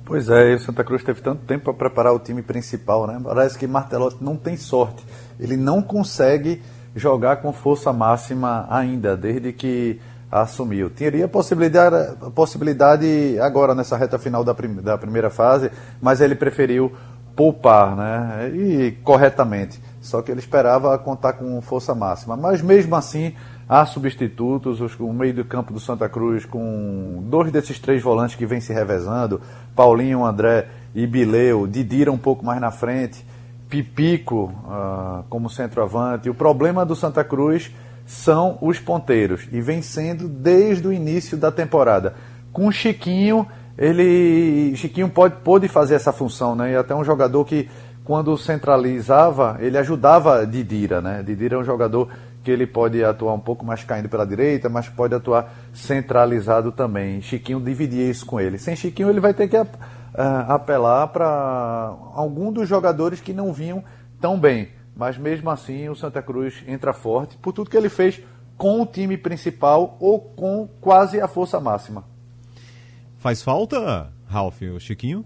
Pois 0.04 0.28
é, 0.28 0.54
o 0.54 0.60
Santa 0.60 0.84
Cruz 0.84 1.02
teve 1.02 1.22
tanto 1.22 1.46
tempo 1.46 1.64
para 1.64 1.74
preparar 1.74 2.14
o 2.14 2.20
time 2.20 2.42
principal, 2.42 3.08
né? 3.08 3.22
Parece 3.24 3.58
que 3.58 3.66
Martelotti 3.66 4.22
não 4.22 4.36
tem 4.36 4.58
sorte. 4.58 5.02
Ele 5.40 5.56
não 5.56 5.82
consegue 5.82 6.62
jogar 6.94 7.38
com 7.38 7.54
força 7.54 7.94
máxima 7.94 8.68
ainda, 8.70 9.16
desde 9.16 9.54
que 9.54 9.98
assumiu. 10.30 10.90
Teria 10.90 11.26
possibilidade, 11.26 12.18
possibilidade 12.32 13.40
agora 13.40 13.74
nessa 13.74 13.96
reta 13.96 14.20
final 14.20 14.44
da, 14.44 14.54
prim 14.54 14.76
da 14.82 14.98
primeira 14.98 15.30
fase, 15.30 15.72
mas 16.02 16.20
ele 16.20 16.36
preferiu 16.36 16.92
poupar, 17.34 17.96
né? 17.96 18.52
E 18.54 18.92
corretamente. 19.06 19.82
Só 20.02 20.22
que 20.22 20.30
ele 20.30 20.42
esperava 20.42 20.98
contar 20.98 21.34
com 21.34 21.62
força 21.62 21.96
máxima. 21.96 22.36
Mas 22.36 22.62
mesmo 22.62 22.94
assim, 22.98 23.34
Há 23.70 23.86
substitutos, 23.86 24.80
o 25.00 25.14
meio 25.14 25.32
do 25.32 25.46
campo 25.46 25.72
do 25.72 25.80
Santa 25.80 26.10
Cruz 26.10 26.44
com 26.44 27.24
dois 27.28 27.52
desses 27.52 27.78
três 27.78 28.02
volantes 28.02 28.36
que 28.36 28.44
vem 28.44 28.60
se 28.60 28.74
revezando, 28.74 29.40
Paulinho, 29.76 30.26
André 30.26 30.68
e 30.96 31.06
Bileu, 31.06 31.68
Didira 31.68 32.12
um 32.12 32.18
pouco 32.18 32.44
mais 32.44 32.60
na 32.60 32.72
frente, 32.72 33.24
Pipico 33.70 34.46
uh, 34.66 35.24
como 35.30 35.52
centroavante. 35.52 36.32
O 36.32 36.34
problema 36.34 36.84
do 36.84 36.96
Santa 36.96 37.24
Cruz 37.24 37.72
são 38.08 38.58
os 38.60 38.80
ponteiros 38.80 39.48
e 39.52 39.62
vem 39.62 39.84
sendo 39.84 40.28
desde 40.28 40.88
o 40.88 40.92
início 40.92 41.38
da 41.38 41.52
temporada. 41.52 42.16
Com 42.52 42.72
Chiquinho, 42.72 43.46
ele 43.78 44.76
Chiquinho 44.78 45.10
pode, 45.10 45.36
pode 45.44 45.68
fazer 45.68 45.94
essa 45.94 46.12
função, 46.12 46.56
né? 46.56 46.72
E 46.72 46.76
até 46.76 46.96
um 46.96 47.04
jogador 47.04 47.46
que 47.46 47.70
quando 48.04 48.36
centralizava, 48.36 49.58
ele 49.60 49.78
ajudava 49.78 50.44
Didira, 50.44 51.00
né? 51.00 51.22
Didira 51.22 51.56
é 51.56 51.60
um 51.60 51.64
jogador 51.64 52.10
que 52.44 52.52
ele 52.52 52.66
pode 52.66 53.04
atuar 53.04 53.34
um 53.34 53.40
pouco 53.40 53.66
mais 53.66 53.84
caindo 53.84 54.10
pela 54.10 54.26
direita, 54.26 54.70
mas 54.70 54.88
pode 54.88 55.14
atuar 55.14 55.54
centralizado 55.74 56.72
também. 56.72 57.22
Chiquinho 57.22 57.60
dividia 57.60 58.10
isso 58.10 58.26
com 58.26 58.40
ele. 58.40 58.58
Sem 58.58 58.76
Chiquinho, 58.76 59.10
ele 59.10 59.20
vai 59.20 59.34
ter 59.34 59.48
que 59.48 59.58
uh, 59.58 59.68
apelar 60.48 61.08
para 61.08 61.96
algum 62.14 62.52
dos 62.52 62.68
jogadores 62.68 63.20
que 63.20 63.34
não 63.34 63.52
vinham 63.52 63.84
tão 64.22 64.40
bem. 64.40 64.70
Mas 64.96 65.18
mesmo 65.18 65.50
assim, 65.50 65.88
o 65.90 65.96
Santa 65.96 66.22
Cruz 66.22 66.64
entra 66.68 66.94
forte 66.94 67.38
por 67.38 67.54
tudo 67.54 67.70
que 67.70 67.78
ele 67.78 67.90
fez 67.90 68.22
com 68.58 68.82
o 68.82 68.86
time 68.86 69.18
principal 69.18 69.96
ou 70.00 70.20
com 70.20 70.68
quase 70.82 71.22
a 71.22 71.28
força 71.28 71.60
máxima. 71.60 72.04
Faz 73.18 73.42
falta, 73.42 74.12
Ralf, 74.28 74.62
o 74.62 74.80
Chiquinho? 74.80 75.26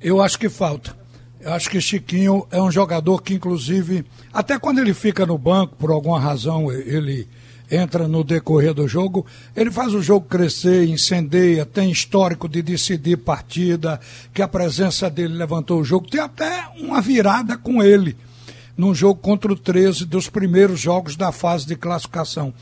Eu 0.00 0.20
acho 0.20 0.38
que 0.38 0.48
falta. 0.48 0.99
Eu 1.40 1.54
acho 1.54 1.70
que 1.70 1.80
Chiquinho 1.80 2.46
é 2.50 2.60
um 2.60 2.70
jogador 2.70 3.22
que, 3.22 3.34
inclusive, 3.34 4.04
até 4.32 4.58
quando 4.58 4.78
ele 4.78 4.92
fica 4.92 5.24
no 5.24 5.38
banco, 5.38 5.74
por 5.76 5.90
alguma 5.90 6.20
razão, 6.20 6.70
ele 6.70 7.26
entra 7.70 8.06
no 8.06 8.22
decorrer 8.22 8.74
do 8.74 8.86
jogo, 8.86 9.24
ele 9.56 9.70
faz 9.70 9.94
o 9.94 10.02
jogo 10.02 10.26
crescer, 10.26 10.86
incendeia, 10.86 11.64
tem 11.64 11.90
histórico 11.90 12.48
de 12.48 12.60
decidir 12.60 13.16
partida, 13.16 13.98
que 14.34 14.42
a 14.42 14.48
presença 14.48 15.08
dele 15.08 15.34
levantou 15.34 15.80
o 15.80 15.84
jogo, 15.84 16.10
tem 16.10 16.20
até 16.20 16.66
uma 16.76 17.00
virada 17.00 17.56
com 17.56 17.82
ele 17.82 18.16
num 18.76 18.94
jogo 18.94 19.20
contra 19.20 19.52
o 19.52 19.56
13 19.56 20.06
dos 20.06 20.28
primeiros 20.28 20.80
jogos 20.80 21.14
da 21.14 21.30
fase 21.30 21.66
de 21.66 21.76
classificação. 21.76 22.52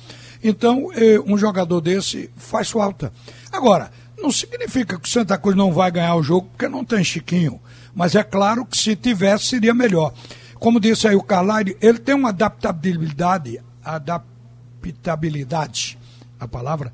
Então, 0.42 0.90
eh, 0.92 1.18
um 1.24 1.38
jogador 1.38 1.80
desse 1.80 2.28
faz 2.36 2.70
falta. 2.70 3.12
Agora, 3.52 3.90
não 4.20 4.32
significa 4.32 4.98
que 4.98 5.08
o 5.08 5.10
Santa 5.10 5.38
Cruz 5.38 5.56
não 5.56 5.72
vai 5.72 5.90
ganhar 5.90 6.16
o 6.16 6.22
jogo 6.22 6.48
porque 6.50 6.68
não 6.68 6.84
tem 6.84 7.04
Chiquinho. 7.04 7.60
Mas 7.94 8.14
é 8.14 8.22
claro 8.22 8.64
que 8.64 8.76
se 8.76 8.94
tivesse, 8.94 9.46
seria 9.46 9.74
melhor. 9.74 10.12
Como 10.54 10.80
disse 10.80 11.06
aí 11.06 11.14
o 11.14 11.22
Carlyle, 11.22 11.76
ele 11.80 11.98
tem 11.98 12.14
uma 12.14 12.30
adaptabilidade, 12.30 13.60
adaptabilidade, 13.84 15.98
a 16.38 16.48
palavra, 16.48 16.92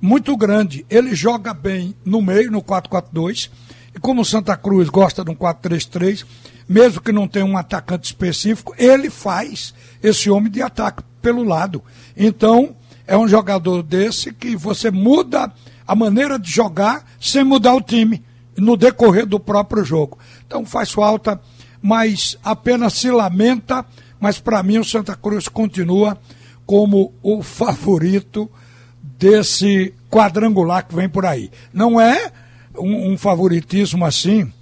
muito 0.00 0.36
grande. 0.36 0.84
Ele 0.88 1.14
joga 1.14 1.54
bem 1.54 1.94
no 2.04 2.20
meio, 2.20 2.50
no 2.50 2.62
4-4-2. 2.62 3.50
E 3.94 3.98
como 3.98 4.22
o 4.22 4.24
Santa 4.24 4.56
Cruz 4.56 4.88
gosta 4.88 5.24
de 5.24 5.30
um 5.30 5.34
4-3-3, 5.34 6.24
mesmo 6.68 7.00
que 7.00 7.10
não 7.10 7.26
tenha 7.26 7.44
um 7.44 7.56
atacante 7.56 8.06
específico, 8.06 8.74
ele 8.78 9.10
faz 9.10 9.74
esse 10.02 10.30
homem 10.30 10.50
de 10.50 10.62
ataque 10.62 11.02
pelo 11.20 11.42
lado. 11.42 11.82
Então, 12.16 12.76
é 13.06 13.16
um 13.16 13.26
jogador 13.26 13.82
desse 13.82 14.32
que 14.32 14.54
você 14.54 14.90
muda 14.90 15.52
a 15.86 15.96
maneira 15.96 16.38
de 16.38 16.50
jogar 16.50 17.04
sem 17.20 17.42
mudar 17.42 17.74
o 17.74 17.80
time 17.80 18.22
no 18.60 18.76
decorrer 18.76 19.26
do 19.26 19.40
próprio 19.40 19.84
jogo. 19.84 20.18
Então 20.46 20.64
faz 20.64 20.90
falta, 20.90 21.40
mas 21.82 22.36
apenas 22.44 22.94
se 22.94 23.10
lamenta, 23.10 23.84
mas 24.18 24.38
para 24.38 24.62
mim 24.62 24.78
o 24.78 24.84
Santa 24.84 25.16
Cruz 25.16 25.48
continua 25.48 26.18
como 26.66 27.12
o 27.22 27.42
favorito 27.42 28.50
desse 29.18 29.94
quadrangular 30.10 30.86
que 30.86 30.94
vem 30.94 31.08
por 31.08 31.26
aí. 31.26 31.50
Não 31.72 32.00
é 32.00 32.30
um, 32.78 33.12
um 33.12 33.18
favoritismo 33.18 34.04
assim 34.04 34.52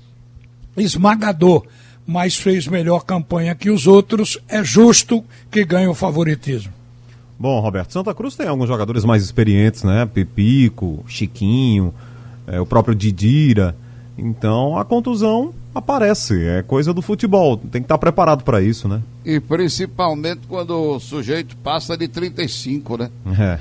esmagador, 0.77 1.67
mas 2.07 2.37
fez 2.37 2.67
melhor 2.67 3.05
campanha 3.05 3.55
que 3.55 3.71
os 3.71 3.87
outros, 3.87 4.39
é 4.49 4.63
justo 4.63 5.25
que 5.51 5.65
ganhe 5.65 5.89
o 5.89 5.95
favoritismo. 5.95 6.73
Bom, 7.39 7.61
Roberto, 7.61 7.93
Santa 7.93 8.15
Cruz 8.15 8.35
tem 8.35 8.49
alguns 8.49 8.67
jogadores 8.67 9.05
mais 9.05 9.23
experientes, 9.23 9.85
né? 9.85 10.07
Pepico, 10.07 11.05
Chiquinho, 11.07 11.95
é, 12.47 12.61
o 12.61 12.67
próprio 12.67 12.95
Didira. 12.95 13.77
Então 14.19 14.77
a 14.77 14.85
contusão 14.85 15.55
aparece, 15.73 16.43
é 16.43 16.63
coisa 16.63 16.93
do 16.93 17.01
futebol, 17.01 17.57
tem 17.57 17.81
que 17.81 17.87
estar 17.87 17.99
preparado 17.99 18.43
para 18.43 18.61
isso, 18.61 18.89
né? 18.89 19.01
E 19.25 19.39
principalmente 19.39 20.41
quando 20.49 20.71
o 20.71 20.99
sujeito 20.99 21.57
passa 21.59 21.97
de 21.97 22.09
35, 22.09 22.97
né? 22.97 23.11
É. 23.39 23.59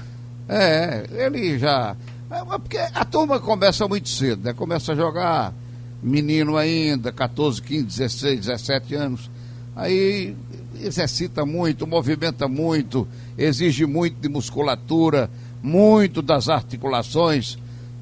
É, 0.50 1.06
ele 1.26 1.60
já. 1.60 1.96
É, 2.32 2.58
porque 2.58 2.78
a 2.78 3.06
turma 3.06 3.40
começa 3.40 3.88
muito 3.88 4.10
cedo, 4.10 4.44
né? 4.44 4.54
Começa 4.54 4.94
a 4.94 4.96
jogar 4.96 5.54
menino 6.02 6.58
ainda, 6.58 7.12
14, 7.12 7.62
15, 7.62 7.86
16, 7.86 8.40
17 8.48 8.96
anos. 8.96 9.30
Aí 9.76 10.36
exercita 10.82 11.46
muito, 11.46 11.86
movimenta 11.86 12.48
muito, 12.48 13.08
exige 13.38 13.86
muito 13.86 14.20
de 14.20 14.30
musculatura, 14.30 15.30
muito 15.62 16.22
das 16.22 16.50
articulações. 16.50 17.58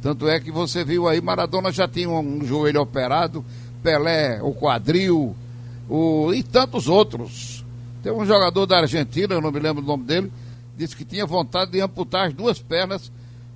Tanto 0.05 0.27
é 0.27 0.39
que 0.39 0.51
você 0.51 0.83
viu 0.83 1.07
aí, 1.07 1.19
Maradona 1.19 1.71
já 1.71 1.87
tinha 1.87 2.07
um 2.07 2.45
joelho 2.45 2.79
operado, 2.79 3.43
Pelé, 3.81 4.39
o 4.39 4.53
quadril, 4.53 5.35
o, 5.89 6.31
e 6.31 6.43
tantos 6.43 6.87
outros. 6.87 7.65
Tem 8.03 8.11
um 8.13 8.23
jogador 8.23 8.67
da 8.67 8.81
Argentina, 8.81 9.33
eu 9.33 9.41
não 9.41 9.51
me 9.51 9.59
lembro 9.59 9.81
o 9.81 9.87
nome 9.87 10.03
dele, 10.03 10.31
disse 10.77 10.95
que 10.95 11.03
tinha 11.03 11.25
vontade 11.25 11.71
de 11.71 11.81
amputar 11.81 12.27
as 12.27 12.35
duas 12.35 12.61
pernas 12.61 13.11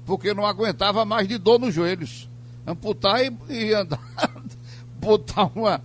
porque 0.07 0.33
não 0.33 0.43
aguentava 0.43 1.05
mais 1.05 1.27
de 1.27 1.37
dor 1.37 1.59
nos 1.59 1.71
joelhos. 1.71 2.27
Amputar 2.65 3.23
e, 3.23 3.31
e 3.47 3.71
andar, 3.75 4.01
botar 4.99 5.51
uma, 5.53 5.79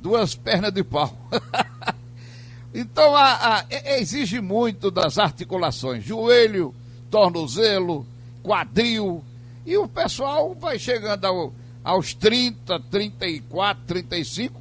duas 0.00 0.34
pernas 0.34 0.72
de 0.72 0.82
pau. 0.82 1.14
então 2.72 3.14
a, 3.14 3.58
a, 3.58 3.64
exige 3.98 4.40
muito 4.40 4.90
das 4.90 5.18
articulações, 5.18 6.02
joelho, 6.02 6.74
tornozelo, 7.10 8.06
quadril, 8.42 9.22
e 9.66 9.76
o 9.76 9.88
pessoal 9.88 10.54
vai 10.54 10.78
chegando 10.78 11.24
ao, 11.24 11.52
aos 11.82 12.14
30, 12.14 12.80
34, 12.90 13.84
35, 13.84 14.60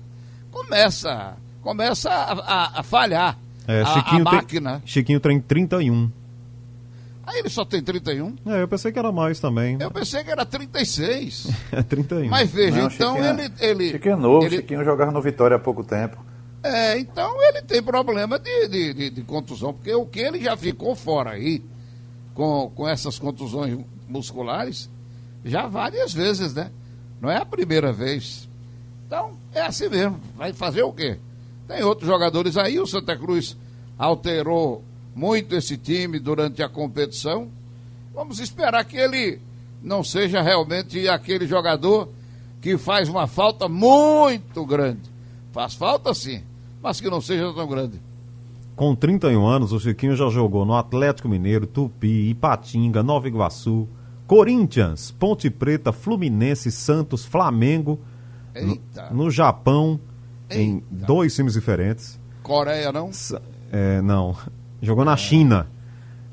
começa, 0.52 1.38
começa 1.62 2.10
a, 2.10 2.34
a, 2.34 2.80
a 2.80 2.84
falhar 2.84 3.38
é, 3.68 3.82
a, 3.82 3.86
Chiquinho 3.86 4.28
a 4.28 4.32
máquina. 4.32 4.80
Tem, 4.80 4.88
Chiquinho 4.88 5.20
tem 5.20 5.40
31. 5.40 6.12
Aí 7.26 7.40
ele 7.40 7.50
só 7.50 7.66
tem 7.66 7.82
31? 7.82 8.36
É, 8.46 8.62
eu 8.62 8.68
pensei 8.68 8.92
que 8.92 9.00
era 9.00 9.12
mais 9.12 9.40
também. 9.40 9.78
Eu 9.80 9.90
pensei 9.90 10.24
que 10.24 10.30
era 10.30 10.46
36. 10.46 11.50
é 11.72 11.82
31. 11.82 12.30
Mas 12.30 12.50
veja, 12.50 12.78
Não, 12.78 12.88
então 12.88 13.16
Chiquinho, 13.16 13.40
ele, 13.40 13.54
ele. 13.60 13.92
Chiquinho 13.92 14.14
é 14.14 14.18
novo, 14.18 14.46
ele, 14.46 14.58
Chiquinho 14.58 14.84
jogava 14.84 15.12
no 15.12 15.22
Vitória 15.22 15.58
há 15.58 15.60
pouco 15.60 15.84
tempo. 15.84 16.24
É, 16.62 16.98
então 16.98 17.42
ele 17.44 17.62
tem 17.62 17.82
problema 17.82 18.40
de, 18.40 18.68
de, 18.68 18.94
de, 18.94 19.10
de, 19.12 19.22
contusão, 19.24 19.72
porque 19.72 19.94
o 19.94 20.06
que 20.06 20.20
ele 20.20 20.42
já 20.42 20.58
ficou 20.58 20.96
fora 20.96 21.32
aí, 21.32 21.64
com, 22.34 22.72
com 22.74 22.88
essas 22.88 23.20
contusões 23.20 23.78
musculares, 24.08 24.90
já 25.46 25.68
várias 25.68 26.12
vezes, 26.12 26.54
né? 26.56 26.72
Não 27.22 27.30
é 27.30 27.38
a 27.38 27.46
primeira 27.46 27.94
vez. 27.94 28.50
Então, 29.06 29.34
é 29.54 29.62
assim 29.62 29.88
mesmo. 29.88 30.20
Vai 30.36 30.52
fazer 30.52 30.82
o 30.84 30.92
quê? 30.92 31.20
Tem 31.68 31.84
outros 31.84 32.08
jogadores 32.08 32.58
aí, 32.58 32.80
o 32.80 32.88
Santa 32.88 33.16
Cruz 33.16 33.56
alterou 33.98 34.84
muito 35.16 35.56
esse 35.56 35.78
time 35.78 36.20
durante 36.20 36.62
a 36.64 36.68
competição. 36.68 37.48
Vamos 38.14 38.40
esperar 38.40 38.84
que 38.86 38.98
ele 38.98 39.40
não 39.82 40.04
seja 40.04 40.42
realmente 40.42 41.08
aquele 41.08 41.46
jogador 41.48 42.10
que 42.62 42.78
faz 42.78 43.08
uma 43.08 43.28
falta 43.28 43.70
muito 43.70 44.66
grande. 44.66 45.02
Faz 45.52 45.75
falta 45.75 46.14
sim, 46.14 46.42
mas 46.82 47.00
que 47.00 47.10
não 47.10 47.22
seja 47.22 47.54
tão 47.54 47.68
grande. 47.68 48.02
Com 48.75 48.94
31 48.94 49.46
anos, 49.48 49.72
o 49.72 49.80
Chiquinho 49.80 50.16
já 50.16 50.28
jogou 50.30 50.66
no 50.66 50.75
Atlético 50.75 51.30
Mineiro, 51.30 51.66
Tupi, 51.66 52.30
Ipatinga, 52.30 53.02
Nova 53.02 53.28
Iguaçu, 53.28 53.88
Corinthians, 54.27 55.12
Ponte 55.12 55.50
Preta, 55.50 55.91
Fluminense, 55.91 56.72
Santos, 56.72 57.25
Flamengo, 57.25 58.00
Eita. 58.53 59.10
no, 59.12 59.25
no 59.25 59.32
Japão, 59.32 60.00
Eita. 60.50 60.62
em 60.62 60.84
dois 60.89 61.36
times 61.36 61.53
diferentes. 61.53 62.20
Coreia 62.41 62.91
não? 62.91 63.12
É, 63.72 64.01
não. 64.01 64.36
Jogou 64.82 65.05
na 65.05 65.17
China. 65.17 65.67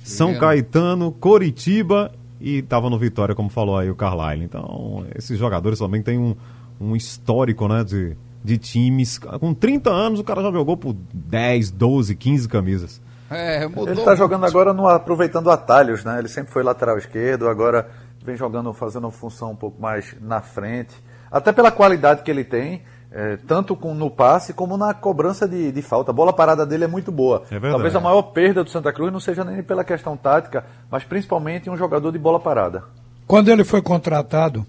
São 0.05 0.35
Caetano, 0.35 1.13
Coritiba 1.13 2.13
e 2.41 2.59
estava 2.59 2.91
no 2.91 2.99
Vitória, 2.99 3.35
como 3.35 3.49
falou 3.49 3.79
aí 3.79 3.89
o 3.89 3.95
Carlyle. 3.95 4.45
Então, 4.45 5.07
esses 5.15 5.39
jogadores 5.39 5.79
também 5.79 6.03
têm 6.03 6.19
um, 6.19 6.35
um 6.81 6.97
histórico, 6.97 7.69
né, 7.69 7.85
de, 7.85 8.17
de 8.45 8.59
times. 8.59 9.19
Com 9.19 9.55
30 9.55 9.91
anos, 9.91 10.19
o 10.19 10.25
cara 10.25 10.43
já 10.43 10.51
jogou 10.51 10.77
por 10.77 10.95
10, 11.15 11.71
12, 11.71 12.17
15 12.17 12.49
camisas. 12.49 13.01
É, 13.33 13.67
mudou. 13.67 13.89
Ele 13.89 14.01
está 14.01 14.15
jogando 14.15 14.47
agora 14.47 14.73
no, 14.73 14.87
aproveitando 14.89 15.51
atalhos, 15.51 16.05
né? 16.05 16.19
Ele 16.19 16.29
sempre 16.29 16.53
foi 16.53 16.63
lateral 16.63 16.99
esquerdo, 16.99 17.49
agora 17.49 17.89
vem 18.25 18.37
jogando, 18.37 18.73
fazendo 18.73 19.05
uma 19.05 19.11
função 19.11 19.53
um 19.53 19.57
pouco 19.57 19.81
mais 19.81 20.15
na 20.21 20.41
frente. 20.41 20.95
Até 21.31 21.53
pela 21.53 21.71
qualidade 21.71 22.23
que 22.23 22.31
ele 22.31 22.45
tem, 22.45 22.83
é, 23.11 23.37
tanto 23.47 23.77
com, 23.77 23.95
no 23.95 24.11
passe 24.11 24.53
como 24.53 24.77
na 24.77 24.95
cobrança 24.95 25.47
de, 25.47 25.71
de, 25.71 25.83
falta. 25.83 26.11
A 26.11 26.15
bola 26.15 26.33
parada 26.33 26.65
dele 26.65 26.85
é 26.85 26.89
muito 26.89 27.13
boa. 27.13 27.43
É 27.51 27.61
Talvez 27.61 27.95
a 27.95 28.01
maior 28.01 28.23
perda 28.23 28.65
do 28.65 28.71
Santa 28.71 28.93
Cruz 28.93 29.13
não 29.13 29.21
seja 29.21 29.45
nem 29.45 29.63
pela 29.63 29.85
questão 29.85 30.17
tática, 30.17 30.65
mas 30.91 31.05
principalmente 31.05 31.69
um 31.69 31.77
jogador 31.77 32.11
de 32.11 32.19
bola 32.19 32.41
parada. 32.41 32.85
Quando 33.27 33.51
ele 33.51 33.65
foi 33.65 33.83
contratado, 33.83 34.67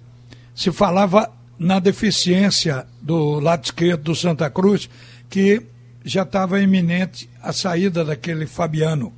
se 0.53 0.71
falava 0.71 1.29
na 1.57 1.79
deficiência 1.79 2.85
do 3.01 3.39
lado 3.39 3.63
esquerdo 3.63 4.03
do 4.03 4.15
Santa 4.15 4.49
Cruz, 4.49 4.89
que 5.29 5.65
já 6.03 6.23
estava 6.23 6.59
iminente 6.59 7.29
a 7.43 7.51
saída 7.51 8.05
daquele 8.05 8.47
Fabiano. 8.47 9.11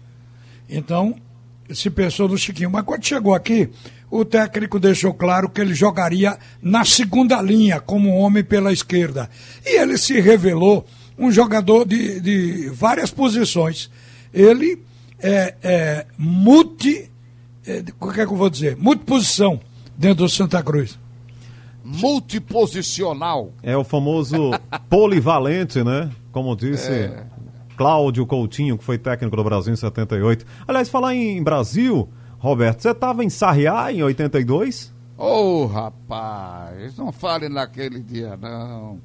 Então, 0.68 1.16
se 1.70 1.90
pensou 1.90 2.28
no 2.28 2.38
Chiquinho. 2.38 2.72
Mas 2.72 2.84
quando 2.84 3.06
chegou 3.06 3.36
aqui, 3.36 3.70
o 4.10 4.26
técnico 4.26 4.80
deixou 4.80 5.14
claro 5.14 5.48
que 5.50 5.62
ele 5.62 5.74
jogaria 5.74 6.38
na 6.62 6.84
segunda 6.84 7.42
linha, 7.42 7.80
como 7.80 8.18
homem 8.18 8.44
pela 8.44 8.74
esquerda. 8.74 9.30
E 9.64 9.80
ele 9.80 9.98
se 9.98 10.20
revelou 10.20 10.86
um 11.18 11.32
jogador 11.32 11.86
de, 11.86 12.20
de 12.20 12.70
várias 12.70 13.12
posições. 13.12 13.90
Ele 14.34 14.82
é, 15.20 15.56
é 15.64 16.06
multi. 16.18 17.10
É, 17.66 17.84
o 18.00 18.12
que 18.12 18.22
é 18.22 18.26
que 18.26 18.34
eu 18.34 18.38
vou 18.38 18.50
dizer? 18.50 18.76
Multiposição 18.76 19.60
dentro 19.98 20.26
do 20.26 20.30
Santa 20.30 20.62
Cruz. 20.62 21.00
Multiposicional. 21.84 23.54
É 23.62 23.78
o 23.78 23.84
famoso 23.84 24.52
polivalente, 24.90 25.84
né? 25.84 26.10
Como 26.32 26.56
disse 26.56 26.92
é. 26.92 27.26
Cláudio 27.76 28.26
Coutinho, 28.26 28.78
que 28.78 28.84
foi 28.84 28.98
técnico 28.98 29.36
do 29.36 29.44
Brasil 29.44 29.74
em 29.74 29.76
78. 29.76 30.46
Aliás, 30.68 30.90
falar 30.90 31.14
em 31.16 31.42
Brasil, 31.44 32.10
Roberto, 32.40 32.82
você 32.82 32.92
estava 32.92 33.24
em 33.24 33.30
Sarriá 33.30 33.92
em 33.92 34.04
82? 34.04 34.94
Ô, 35.18 35.64
oh, 35.64 35.66
rapaz, 35.66 36.98
não 36.98 37.12
fale 37.12 37.48
naquele 37.48 38.02
dia, 38.02 38.38
não. 38.38 39.00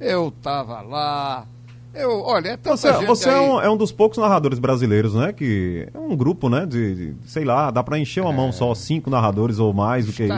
Eu 0.00 0.28
estava 0.28 0.80
lá. 0.80 1.46
Eu, 1.92 2.22
olha, 2.22 2.50
é 2.50 2.56
tanta 2.56 2.76
você, 2.76 2.92
gente 2.92 3.06
você 3.06 3.28
aí... 3.28 3.34
é, 3.34 3.40
um, 3.40 3.60
é, 3.60 3.68
um, 3.68 3.76
dos 3.76 3.90
poucos 3.90 4.16
narradores 4.16 4.58
brasileiros, 4.58 5.14
né? 5.14 5.32
Que 5.32 5.88
é 5.92 5.98
um 5.98 6.16
grupo, 6.16 6.48
né? 6.48 6.64
De, 6.64 6.94
de 6.94 7.28
sei 7.28 7.44
lá, 7.44 7.70
dá 7.70 7.82
para 7.82 7.98
encher 7.98 8.22
uma 8.22 8.32
é... 8.32 8.36
mão 8.36 8.52
só 8.52 8.74
cinco 8.74 9.10
narradores 9.10 9.58
ou 9.58 9.74
mais 9.74 10.06
do 10.06 10.12
que 10.12 10.28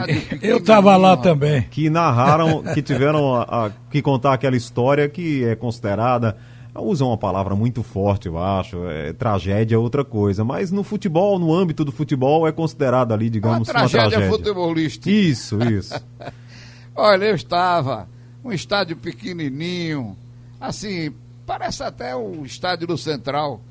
Eu 0.41 0.61
tava 0.63 0.97
lá 0.97 1.15
também. 1.15 1.61
Que 1.69 1.89
narraram, 1.89 2.63
que 2.73 2.81
tiveram 2.81 3.35
a, 3.35 3.67
a, 3.67 3.71
que 3.89 4.01
contar 4.01 4.33
aquela 4.33 4.57
história 4.57 5.07
que 5.07 5.45
é 5.45 5.55
considerada 5.55 6.35
usam 6.75 7.09
uma 7.09 7.17
palavra 7.17 7.55
muito 7.55 7.83
forte, 7.83 8.27
eu 8.27 8.37
acho. 8.37 8.87
É, 8.87 9.13
tragédia 9.13 9.75
é 9.75 9.77
outra 9.77 10.03
coisa. 10.03 10.43
Mas 10.43 10.71
no 10.71 10.83
futebol, 10.83 11.37
no 11.37 11.53
âmbito 11.53 11.85
do 11.85 11.91
futebol, 11.91 12.47
é 12.47 12.51
considerado 12.51 13.13
ali, 13.13 13.29
digamos, 13.29 13.67
uma 13.67 13.73
tragédia. 13.73 14.01
Uma 14.01 14.09
tragédia 14.09 14.31
futebolística. 14.31 15.09
Isso, 15.09 15.61
isso. 15.63 15.93
Olha, 16.95 17.25
eu 17.25 17.35
estava, 17.35 18.07
um 18.43 18.51
estádio 18.51 18.95
pequenininho, 18.95 20.15
assim, 20.59 21.11
parece 21.45 21.83
até 21.83 22.15
o 22.15 22.45
estádio 22.45 22.87
do 22.87 22.97
Central, 22.97 23.61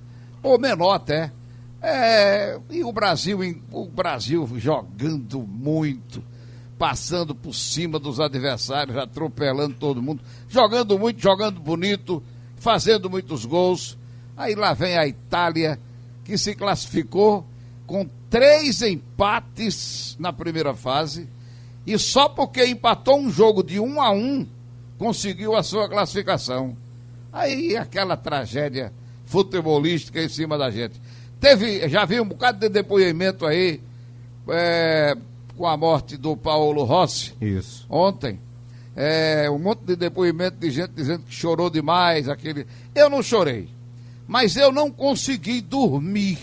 ou 0.43 0.59
menor 0.59 0.95
até. 0.95 1.31
É, 1.81 2.59
e 2.71 2.85
o 2.85 2.93
Brasil, 2.93 3.39
o 3.73 3.87
Brasil 3.87 4.49
jogando 4.57 5.41
muito, 5.41 6.23
passando 6.79 7.35
por 7.35 7.55
cima 7.55 7.99
dos 7.99 8.19
adversários, 8.21 8.97
atropelando 8.97 9.75
todo 9.75 10.03
mundo, 10.03 10.21
jogando 10.49 10.99
muito, 10.99 11.21
jogando 11.21 11.61
bonito, 11.61 12.23
fazendo 12.63 13.11
muitos 13.11 13.45
gols. 13.45 13.99
Aí 14.37 14.55
lá 14.55 14.73
vem 14.73 14.97
a 14.97 15.07
Itália, 15.07 15.79
que 16.25 16.39
se 16.39 16.55
classificou 16.55 17.45
com 17.89 18.09
três 18.31 18.81
empates 18.83 20.17
na 20.19 20.33
primeira 20.33 20.73
fase. 20.73 21.29
E 21.85 21.99
só 21.99 22.29
porque 22.29 22.65
empatou 22.65 23.19
um 23.19 23.29
jogo 23.29 23.65
de 23.65 23.81
um 23.81 24.01
a 24.01 24.13
um, 24.13 24.47
conseguiu 24.97 25.57
a 25.57 25.63
sua 25.65 25.89
classificação. 25.89 26.77
Aí 27.33 27.77
aquela 27.77 28.17
tragédia 28.17 28.93
futebolística 29.25 30.23
em 30.23 30.29
cima 30.29 30.57
da 30.57 30.71
gente. 30.71 31.01
Teve, 31.41 31.89
já 31.89 32.05
vi 32.05 32.21
um 32.21 32.29
bocado 32.29 32.61
de 32.61 32.69
depoimento 32.69 33.45
aí 33.45 33.81
é, 34.49 35.17
com 35.57 35.67
a 35.67 35.77
morte 35.77 36.17
do 36.17 36.37
Paulo 36.37 36.85
Rossi. 36.85 37.35
Isso. 37.41 37.85
Ontem 37.91 38.39
é, 38.95 39.51
um 39.51 39.59
monte 39.59 39.81
de 39.85 39.97
depoimento 39.97 40.57
de 40.59 40.71
gente 40.71 40.91
dizendo 40.91 41.25
que 41.25 41.35
chorou 41.35 41.71
demais. 41.71 42.29
aquele. 42.29 42.67
Eu 42.95 43.09
não 43.09 43.23
chorei, 43.23 43.69
mas 44.27 44.57
eu 44.57 44.71
não 44.71 44.91
consegui 44.91 45.61
dormir 45.61 46.39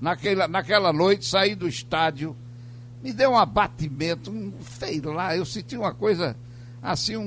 naquela, 0.00 0.48
naquela 0.48 0.92
noite, 0.92 1.26
saí 1.26 1.54
do 1.54 1.68
estádio, 1.68 2.36
me 3.02 3.12
deu 3.12 3.30
um 3.30 3.38
abatimento, 3.38 4.30
um, 4.30 4.52
sei 4.78 5.00
lá, 5.00 5.36
eu 5.36 5.44
senti 5.44 5.76
uma 5.76 5.94
coisa 5.94 6.36
assim, 6.82 7.16
um, 7.16 7.22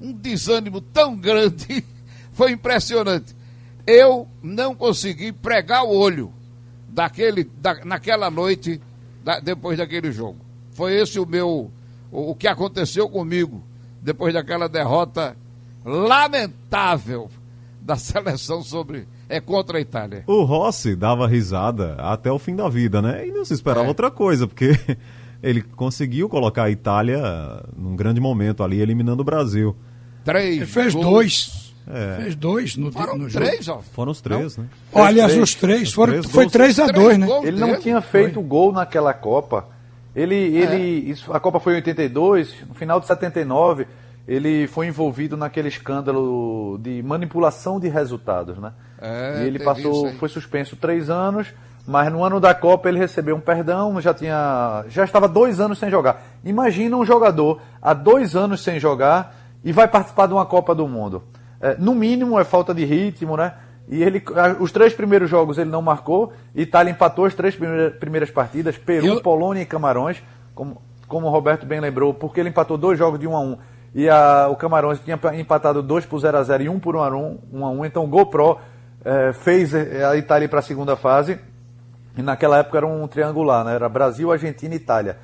um, 0.00 0.08
um 0.08 0.12
desânimo 0.12 0.80
tão 0.80 1.14
grande, 1.16 1.84
foi 2.32 2.52
impressionante. 2.52 3.34
Eu 3.86 4.28
não 4.42 4.74
consegui 4.74 5.32
pregar 5.32 5.84
o 5.84 5.90
olho 5.90 6.32
daquele, 6.88 7.44
da, 7.44 7.84
naquela 7.84 8.30
noite, 8.30 8.80
da, 9.24 9.40
depois 9.40 9.78
daquele 9.78 10.12
jogo. 10.12 10.38
Foi 10.72 10.94
esse 10.94 11.18
o 11.18 11.26
meu 11.26 11.70
o, 12.12 12.34
que 12.34 12.46
aconteceu 12.46 13.08
comigo 13.08 13.64
depois 14.02 14.34
daquela 14.34 14.68
derrota 14.68 15.34
lamentável 15.84 17.30
da 17.80 17.96
seleção 17.96 18.62
sobre 18.62 19.08
é 19.28 19.40
contra 19.40 19.78
a 19.78 19.80
Itália. 19.80 20.22
O 20.26 20.42
Rossi 20.42 20.94
dava 20.94 21.26
risada 21.26 21.94
até 21.94 22.30
o 22.30 22.38
fim 22.38 22.54
da 22.54 22.68
vida, 22.68 23.00
né? 23.00 23.26
E 23.26 23.32
não 23.32 23.44
se 23.44 23.54
esperava 23.54 23.86
é. 23.86 23.88
outra 23.88 24.10
coisa, 24.10 24.46
porque 24.46 24.78
ele 25.42 25.62
conseguiu 25.62 26.28
colocar 26.28 26.64
a 26.64 26.70
Itália 26.70 27.18
num 27.74 27.96
grande 27.96 28.20
momento 28.20 28.62
ali, 28.62 28.80
eliminando 28.80 29.22
o 29.22 29.24
Brasil. 29.24 29.74
Três. 30.22 30.56
Ele 30.56 30.66
fez 30.66 30.92
gols. 30.94 31.06
dois. 31.06 31.74
É. 31.88 32.16
Fez 32.22 32.36
dois 32.36 32.76
no, 32.76 32.92
foram 32.92 33.18
no 33.18 33.28
três, 33.28 33.64
jogo. 33.64 33.78
Ó. 33.80 33.82
Foram 33.92 34.12
os 34.12 34.20
três, 34.20 34.56
não. 34.56 34.64
né? 34.64 34.70
Olha, 34.92 35.26
os 35.26 35.54
três. 35.54 35.92
Foram, 35.92 36.12
três 36.12 36.26
foi 36.26 36.48
3 36.48 36.78
a 36.78 36.86
2 36.86 37.18
né? 37.18 37.26
Ele 37.42 37.58
não 37.58 37.80
tinha 37.80 38.00
feito 38.00 38.34
foi. 38.34 38.42
gol 38.44 38.72
naquela 38.72 39.12
Copa 39.12 39.66
Ele, 40.14 40.34
ele, 40.34 41.10
isso, 41.10 41.32
a 41.32 41.40
Copa 41.40 41.58
foi 41.58 41.74
em 41.74 41.76
82, 41.76 42.54
no 42.68 42.74
final 42.74 43.00
de 43.00 43.06
79, 43.06 43.86
ele 44.28 44.66
foi 44.66 44.86
envolvido 44.86 45.36
naquele 45.36 45.68
escândalo 45.68 46.78
de 46.80 47.02
manipulação 47.02 47.80
de 47.80 47.88
resultados, 47.88 48.58
né? 48.58 48.72
É, 49.00 49.42
e 49.42 49.46
ele 49.46 49.58
passou, 49.58 50.12
foi 50.12 50.28
suspenso 50.28 50.76
três 50.76 51.10
anos, 51.10 51.48
mas 51.86 52.12
no 52.12 52.22
ano 52.22 52.38
da 52.38 52.54
Copa 52.54 52.88
ele 52.88 52.98
recebeu 52.98 53.34
um 53.34 53.40
perdão, 53.40 54.00
já 54.00 54.14
tinha, 54.14 54.84
já 54.88 55.04
estava 55.04 55.26
dois 55.26 55.58
anos 55.60 55.78
sem 55.78 55.90
jogar. 55.90 56.22
Imagina 56.44 56.96
um 56.96 57.04
jogador 57.04 57.60
há 57.80 57.94
dois 57.94 58.36
anos 58.36 58.62
sem 58.62 58.78
jogar 58.78 59.34
e 59.64 59.72
vai 59.72 59.88
participar 59.88 60.26
de 60.26 60.34
uma 60.34 60.46
Copa 60.46 60.74
do 60.74 60.86
Mundo. 60.86 61.24
É, 61.60 61.76
no 61.78 61.94
mínimo 61.94 62.38
é 62.38 62.44
falta 62.44 62.74
de 62.74 62.84
ritmo, 62.84 63.36
né? 63.36 63.54
E 63.88 64.02
ele, 64.02 64.22
os 64.60 64.70
três 64.72 64.94
primeiros 64.94 65.28
jogos 65.28 65.58
ele 65.58 65.68
não 65.70 65.82
marcou. 65.82 66.32
Itália 66.54 66.90
empatou 66.90 67.24
as 67.24 67.34
três 67.34 67.54
primeira- 67.56 67.90
primeiras 67.90 68.30
partidas. 68.30 68.78
Peru, 68.78 69.06
Eu- 69.06 69.20
Polônia 69.22 69.62
e 69.62 69.66
Camarões, 69.66 70.22
como, 70.54 70.80
como 71.08 71.26
o 71.26 71.30
Roberto 71.30 71.66
bem 71.66 71.80
lembrou, 71.80 72.14
porque 72.14 72.40
ele 72.40 72.48
empatou 72.48 72.78
dois 72.78 72.98
jogos 72.98 73.18
de 73.20 73.26
1 73.26 73.36
a 73.36 73.40
1 73.40 73.58
e 73.94 74.08
a, 74.08 74.48
o 74.48 74.56
Camarões 74.56 74.98
tinha 75.00 75.18
empatado 75.34 75.82
dois 75.82 76.06
por 76.06 76.18
0 76.20 76.38
a 76.38 76.42
0 76.42 76.62
e 76.62 76.68
um 76.68 76.78
por 76.78 76.96
1 76.96 77.02
a 77.02 77.08
1, 77.10 77.38
1 77.52 77.66
a 77.66 77.70
1. 77.70 77.84
Então 77.84 78.04
o 78.04 78.08
GoPro 78.08 78.58
eh, 79.04 79.32
fez 79.34 79.74
eh, 79.74 80.04
a 80.04 80.16
Itália 80.16 80.48
para 80.48 80.60
a 80.60 80.62
segunda 80.62 80.96
fase. 80.96 81.38
E 82.16 82.22
naquela 82.22 82.58
época 82.58 82.78
era 82.78 82.86
um 82.86 83.06
triangular, 83.08 83.64
né? 83.64 83.74
Era 83.74 83.88
Brasil, 83.88 84.30
Argentina 84.32 84.72
e 84.74 84.76
Itália. 84.76 85.18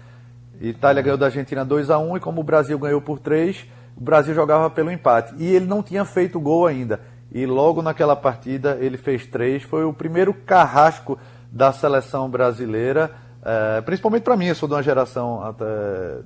Itália 0.60 1.00
ganhou 1.02 1.16
da 1.18 1.26
Argentina 1.26 1.64
2 1.64 1.88
a 1.90 1.98
1 1.98 2.16
e 2.16 2.20
como 2.20 2.40
o 2.40 2.44
Brasil 2.44 2.78
ganhou 2.78 3.00
por 3.00 3.18
3, 3.20 3.64
o 3.96 4.00
Brasil 4.00 4.34
jogava 4.34 4.68
pelo 4.68 4.90
empate. 4.90 5.32
E 5.38 5.46
ele 5.54 5.66
não 5.66 5.82
tinha 5.82 6.04
feito 6.04 6.40
gol 6.40 6.66
ainda. 6.66 7.00
E 7.32 7.44
logo 7.46 7.82
naquela 7.82 8.16
partida 8.16 8.78
ele 8.80 8.96
fez 8.96 9.26
três. 9.26 9.62
Foi 9.62 9.84
o 9.84 9.92
primeiro 9.92 10.32
carrasco 10.32 11.18
da 11.52 11.72
seleção 11.72 12.28
brasileira, 12.28 13.10
eh, 13.44 13.80
principalmente 13.82 14.22
para 14.22 14.36
mim, 14.36 14.46
eu 14.46 14.54
sou 14.54 14.68
de 14.68 14.74
uma 14.74 14.82
geração 14.82 15.42
até 15.42 15.64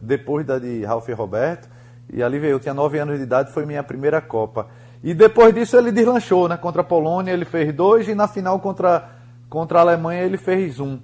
depois 0.01 0.45
da 0.47 0.59
de 0.59 0.85
Ralf 0.85 1.09
e 1.09 1.13
Roberto. 1.13 1.69
E 2.13 2.23
ali 2.23 2.39
veio, 2.39 2.53
eu 2.53 2.61
tinha 2.61 2.75
9 2.75 2.99
anos 2.99 3.17
de 3.19 3.23
idade, 3.25 3.53
foi 3.53 3.65
minha 3.65 3.83
primeira 3.83 4.21
Copa. 4.21 4.67
E 5.03 5.15
depois 5.15 5.53
disso 5.55 5.77
ele 5.77 5.91
deslanchou, 5.91 6.49
né? 6.49 6.57
Contra 6.57 6.83
a 6.83 6.85
Polônia 6.85 7.33
ele 7.33 7.45
fez 7.45 7.73
dois 7.75 8.07
e 8.09 8.15
na 8.15 8.29
final 8.29 8.61
contra, 8.61 9.09
contra 9.49 9.79
a 9.79 9.83
Alemanha 9.83 10.23
ele 10.23 10.37
fez 10.37 10.79
um. 10.79 10.95
E 10.95 11.01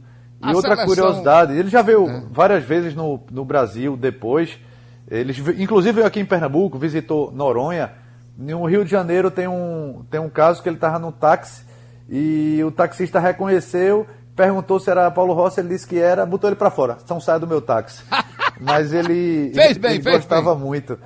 A 0.49 0.53
outra 0.53 0.77
seleção- 0.77 0.87
curiosidade, 0.87 1.53
ele 1.59 1.69
já 1.69 1.83
veio 1.83 2.29
várias 2.31 2.63
vezes 2.63 2.95
no, 2.95 3.21
no 3.31 3.45
Brasil 3.45 3.97
depois. 3.97 4.57
Ele, 5.11 5.33
inclusive 5.61 5.95
veio 5.95 6.07
aqui 6.07 6.21
em 6.21 6.25
Pernambuco, 6.25 6.79
visitou 6.79 7.33
Noronha. 7.33 7.91
No 8.39 8.65
Rio 8.67 8.85
de 8.85 8.91
Janeiro 8.93 9.33
tem 9.33 9.49
um, 9.49 10.05
tem 10.09 10.21
um 10.21 10.31
caso 10.31 10.63
que 10.63 10.69
ele 10.69 10.77
estava 10.77 10.97
no 11.01 11.11
táxi 11.11 11.65
e 12.09 12.63
o 12.63 12.71
taxista 12.71 13.19
reconheceu, 13.19 14.07
perguntou 14.37 14.79
se 14.79 14.89
era 14.89 15.11
Paulo 15.11 15.35
Rossi, 15.35 15.59
ele 15.59 15.71
disse 15.71 15.89
que 15.89 15.99
era, 15.99 16.25
botou 16.25 16.49
ele 16.49 16.55
para 16.55 16.71
fora. 16.71 16.97
Então 17.05 17.21
sai 17.21 17.41
do 17.41 17.49
meu 17.49 17.61
táxi. 17.61 18.05
Mas 18.61 18.93
ele, 18.93 19.51
Fez 19.53 19.77
bem, 19.77 19.95
ele 19.95 20.03
fez 20.05 20.17
gostava 20.19 20.55
bem. 20.55 20.65
muito. 20.65 20.97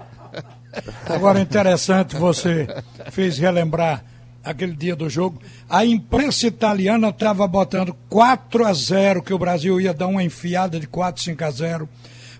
Agora, 1.06 1.40
interessante, 1.40 2.16
você 2.16 2.66
fez 3.10 3.38
relembrar 3.38 4.04
aquele 4.44 4.74
dia 4.74 4.94
do 4.94 5.08
jogo. 5.08 5.40
A 5.68 5.84
imprensa 5.84 6.46
italiana 6.46 7.08
estava 7.08 7.46
botando 7.46 7.94
4 8.08 8.66
a 8.66 8.72
0 8.72 9.22
que 9.22 9.32
o 9.32 9.38
Brasil 9.38 9.80
ia 9.80 9.94
dar 9.94 10.06
uma 10.06 10.22
enfiada 10.22 10.78
de 10.78 10.86
4, 10.86 11.22
5 11.22 11.44
a 11.44 11.50
0 11.50 11.88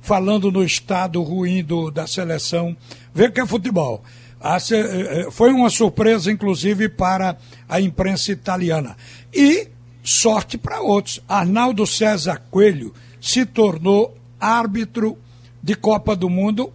falando 0.01 0.51
no 0.51 0.65
estado 0.65 1.23
ruim 1.23 1.63
do, 1.63 1.91
da 1.91 2.07
seleção. 2.07 2.77
Vê 3.15 3.31
que 3.31 3.41
é 3.41 3.47
futebol. 3.47 4.03
A 4.43 4.59
se- 4.59 4.75
eh, 4.75 5.21
eh, 5.27 5.31
foi 5.31 5.53
uma 5.53 5.71
surpresa, 5.71 6.31
inclusive, 6.31 6.89
para 6.89 7.37
a 7.69 7.81
imprensa 7.81 8.33
italiana. 8.33 8.97
E 9.33 9.69
sorte 10.03 10.59
para 10.59 10.81
outros. 10.81 11.21
Arnaldo 11.29 11.87
César 11.87 12.43
Coelho 12.51 12.93
se 13.21 13.47
tornou 13.47 14.17
árbitro 14.41 15.17
de 15.63 15.75
Copa 15.77 16.17
do 16.17 16.29
Mundo 16.29 16.73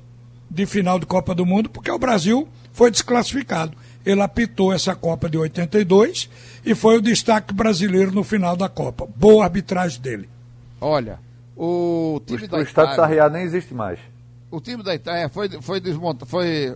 de 0.50 0.66
final 0.66 0.98
de 0.98 1.06
Copa 1.06 1.36
do 1.36 1.46
Mundo, 1.46 1.70
porque 1.70 1.92
o 1.92 2.00
Brasil 2.00 2.48
foi 2.72 2.90
desclassificado. 2.90 3.76
Ele 4.06 4.22
apitou 4.22 4.72
essa 4.72 4.96
Copa 4.96 5.30
de 5.30 5.38
82 5.38 6.30
e 6.66 6.74
foi 6.74 6.98
o 6.98 7.02
destaque 7.02 7.54
brasileiro 7.54 8.12
no 8.14 8.24
final 8.24 8.56
da 8.56 8.70
Copa. 8.70 9.06
Boa 9.18 9.44
arbitragem 9.44 10.00
dele. 10.02 10.30
Olha, 10.80 11.20
o 11.56 12.16
O, 12.16 12.20
time 12.26 12.46
o 12.46 12.48
da 12.48 12.62
estado 12.62 12.88
de 12.88 12.94
Itália, 12.94 12.96
Sarriá 12.96 13.30
nem 13.30 13.44
existe 13.44 13.74
mais. 13.74 14.00
o 14.50 14.62
time 14.62 14.82
da 14.82 14.96
Itália 14.96 15.28
foi 15.28 15.50
foi 15.62 15.82
desmontado, 15.82 16.26
foi 16.26 16.74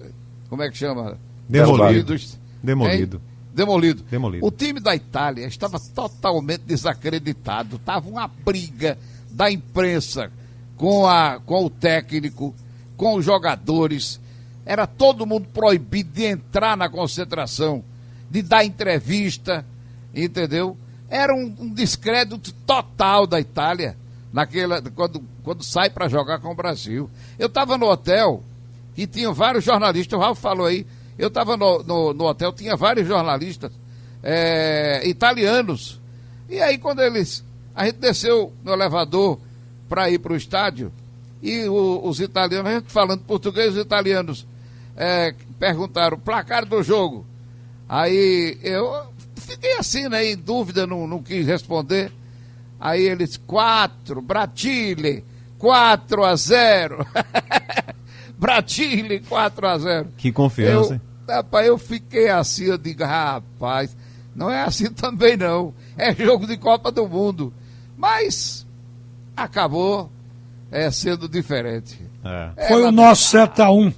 como 0.51 0.63
é 0.63 0.69
que 0.69 0.77
chama? 0.77 1.17
Demolido. 1.47 2.13
Demolido. 2.61 3.21
Demolido. 3.53 4.03
Demolido. 4.11 4.45
O 4.45 4.51
time 4.51 4.81
da 4.81 4.93
Itália 4.93 5.45
estava 5.45 5.79
totalmente 5.79 6.63
desacreditado. 6.63 7.79
Tava 7.79 8.09
uma 8.09 8.27
briga 8.27 8.97
da 9.29 9.49
imprensa 9.49 10.29
com, 10.75 11.07
a, 11.07 11.39
com 11.39 11.63
o 11.63 11.69
técnico, 11.69 12.53
com 12.97 13.15
os 13.15 13.23
jogadores. 13.23 14.19
Era 14.65 14.85
todo 14.85 15.25
mundo 15.25 15.47
proibido 15.53 16.11
de 16.11 16.25
entrar 16.25 16.75
na 16.75 16.89
concentração, 16.89 17.81
de 18.29 18.41
dar 18.41 18.65
entrevista, 18.65 19.65
entendeu? 20.13 20.77
Era 21.07 21.33
um, 21.33 21.55
um 21.61 21.73
descrédito 21.73 22.51
total 22.67 23.25
da 23.25 23.39
Itália 23.39 23.95
naquela, 24.33 24.81
quando, 24.81 25.23
quando 25.45 25.63
sai 25.63 25.89
para 25.89 26.09
jogar 26.09 26.39
com 26.39 26.51
o 26.51 26.55
Brasil. 26.55 27.09
Eu 27.39 27.47
estava 27.47 27.77
no 27.77 27.85
hotel 27.89 28.43
e 28.97 29.07
tinha 29.07 29.31
vários 29.31 29.63
jornalistas, 29.63 30.17
o 30.17 30.21
Ralf 30.21 30.39
falou 30.39 30.65
aí, 30.67 30.85
eu 31.17 31.27
estava 31.27 31.55
no, 31.57 31.83
no, 31.83 32.13
no 32.13 32.25
hotel, 32.25 32.51
tinha 32.53 32.75
vários 32.75 33.07
jornalistas 33.07 33.71
eh, 34.23 35.01
italianos. 35.05 35.99
E 36.49 36.59
aí 36.61 36.77
quando 36.77 37.01
eles. 37.01 37.43
A 37.73 37.85
gente 37.85 37.99
desceu 37.99 38.51
no 38.63 38.73
elevador 38.73 39.39
para 39.87 40.09
ir 40.09 40.19
para 40.19 40.33
o 40.33 40.35
estádio, 40.35 40.91
e 41.41 41.63
o- 41.67 42.01
os 42.03 42.19
italianos, 42.19 42.69
a 42.71 42.75
gente 42.75 42.91
falando 42.91 43.21
português, 43.23 43.75
os 43.75 43.81
italianos 43.81 44.45
eh, 44.97 45.33
perguntaram 45.57 46.19
placar 46.19 46.65
do 46.65 46.83
jogo. 46.83 47.25
Aí 47.87 48.57
eu 48.61 49.05
fiquei 49.35 49.73
assim, 49.77 50.07
né, 50.09 50.25
em 50.25 50.35
dúvida, 50.37 50.85
não, 50.85 51.07
não 51.07 51.21
quis 51.23 51.45
responder. 51.47 52.11
Aí 52.79 53.03
eles, 53.03 53.37
4, 53.37 54.21
Bratile, 54.21 55.23
4 55.57 56.23
a 56.25 56.35
0. 56.35 57.05
Bratile, 58.41 59.19
4 59.19 59.67
a 59.67 59.77
0. 59.77 60.07
Que 60.17 60.31
confiança, 60.31 60.93
Eu, 60.93 60.95
hein? 60.95 61.01
rapaz, 61.29 61.67
eu 61.67 61.77
fiquei 61.77 62.27
assim, 62.27 62.65
eu 62.65 62.77
digo, 62.77 63.03
rapaz, 63.03 63.95
não 64.35 64.49
é 64.49 64.63
assim 64.63 64.89
também 64.91 65.37
não. 65.37 65.75
É 65.95 66.11
jogo 66.15 66.47
de 66.47 66.57
Copa 66.57 66.91
do 66.91 67.07
Mundo. 67.07 67.53
Mas 67.95 68.65
acabou 69.37 70.11
é, 70.71 70.89
sendo 70.89 71.29
diferente. 71.29 72.01
É. 72.23 72.49
É, 72.57 72.67
foi 72.69 72.83
o 72.83 72.91
nosso 72.91 73.29
7 73.29 73.61
a 73.61 73.69
1 73.71 73.93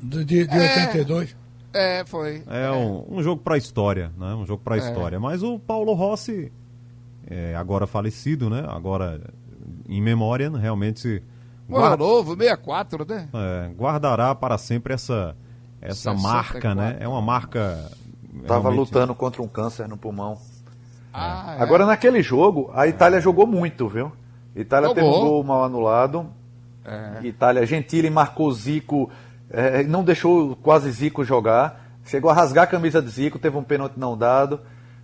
de, 0.00 0.24
de, 0.24 0.46
de 0.46 0.56
É. 0.56 0.86
82. 0.86 1.36
É, 1.72 2.04
foi. 2.04 2.44
É 2.46 2.70
um, 2.70 3.04
um 3.16 3.22
jogo 3.24 3.42
para 3.42 3.56
história, 3.58 4.12
né? 4.16 4.34
Um 4.34 4.46
jogo 4.46 4.62
para 4.62 4.76
história. 4.76 5.18
Mas 5.18 5.42
o 5.42 5.58
Paulo 5.58 5.92
Rossi, 5.94 6.52
é, 7.28 7.56
agora 7.56 7.88
falecido, 7.88 8.48
né? 8.48 8.64
Agora 8.68 9.20
em 9.88 10.00
memória, 10.00 10.48
realmente 10.50 11.08
Um 11.08 11.18
ano 11.18 11.33
guarda- 11.68 11.96
novo, 11.96 12.36
64, 12.36 13.06
né? 13.08 13.28
é, 13.32 13.68
guardará 13.74 14.34
para 14.34 14.58
sempre 14.58 14.94
essa 14.94 15.34
essa 15.80 16.12
64. 16.14 16.22
marca, 16.22 16.74
né? 16.74 16.96
É 17.00 17.06
uma 17.08 17.20
marca. 17.22 17.90
Tava 18.46 18.62
realmente- 18.62 18.78
lutando 18.78 19.14
contra 19.14 19.42
um 19.42 19.48
câncer 19.48 19.86
no 19.88 19.96
pulmão. 19.96 20.38
Ah, 21.12 21.56
é. 21.58 21.62
Agora, 21.62 21.86
naquele 21.86 22.22
jogo, 22.22 22.70
a 22.74 22.86
Itália 22.88 23.20
jogou 23.20 23.46
muito, 23.46 23.86
viu? 23.88 24.10
Itália 24.56 24.92
teve 24.94 25.06
um 25.06 25.12
Jogou. 25.12 25.28
gol 25.30 25.44
mal 25.44 25.64
anulado. 25.64 26.26
É. 26.84 27.26
Itália, 27.26 27.64
Gentili 27.66 28.10
marcou 28.10 28.50
Zico, 28.52 29.10
não 29.88 30.02
deixou 30.04 30.56
quase 30.56 30.90
Zico 30.90 31.24
jogar. 31.24 31.80
Chegou 32.04 32.30
a 32.30 32.34
rasgar 32.34 32.64
a 32.64 32.66
camisa 32.66 33.00
de 33.00 33.08
Zico, 33.08 33.38
teve 33.38 33.56
um 33.56 33.62
pênalti 33.62 33.94
não 33.96 34.16
dado. 34.18 34.60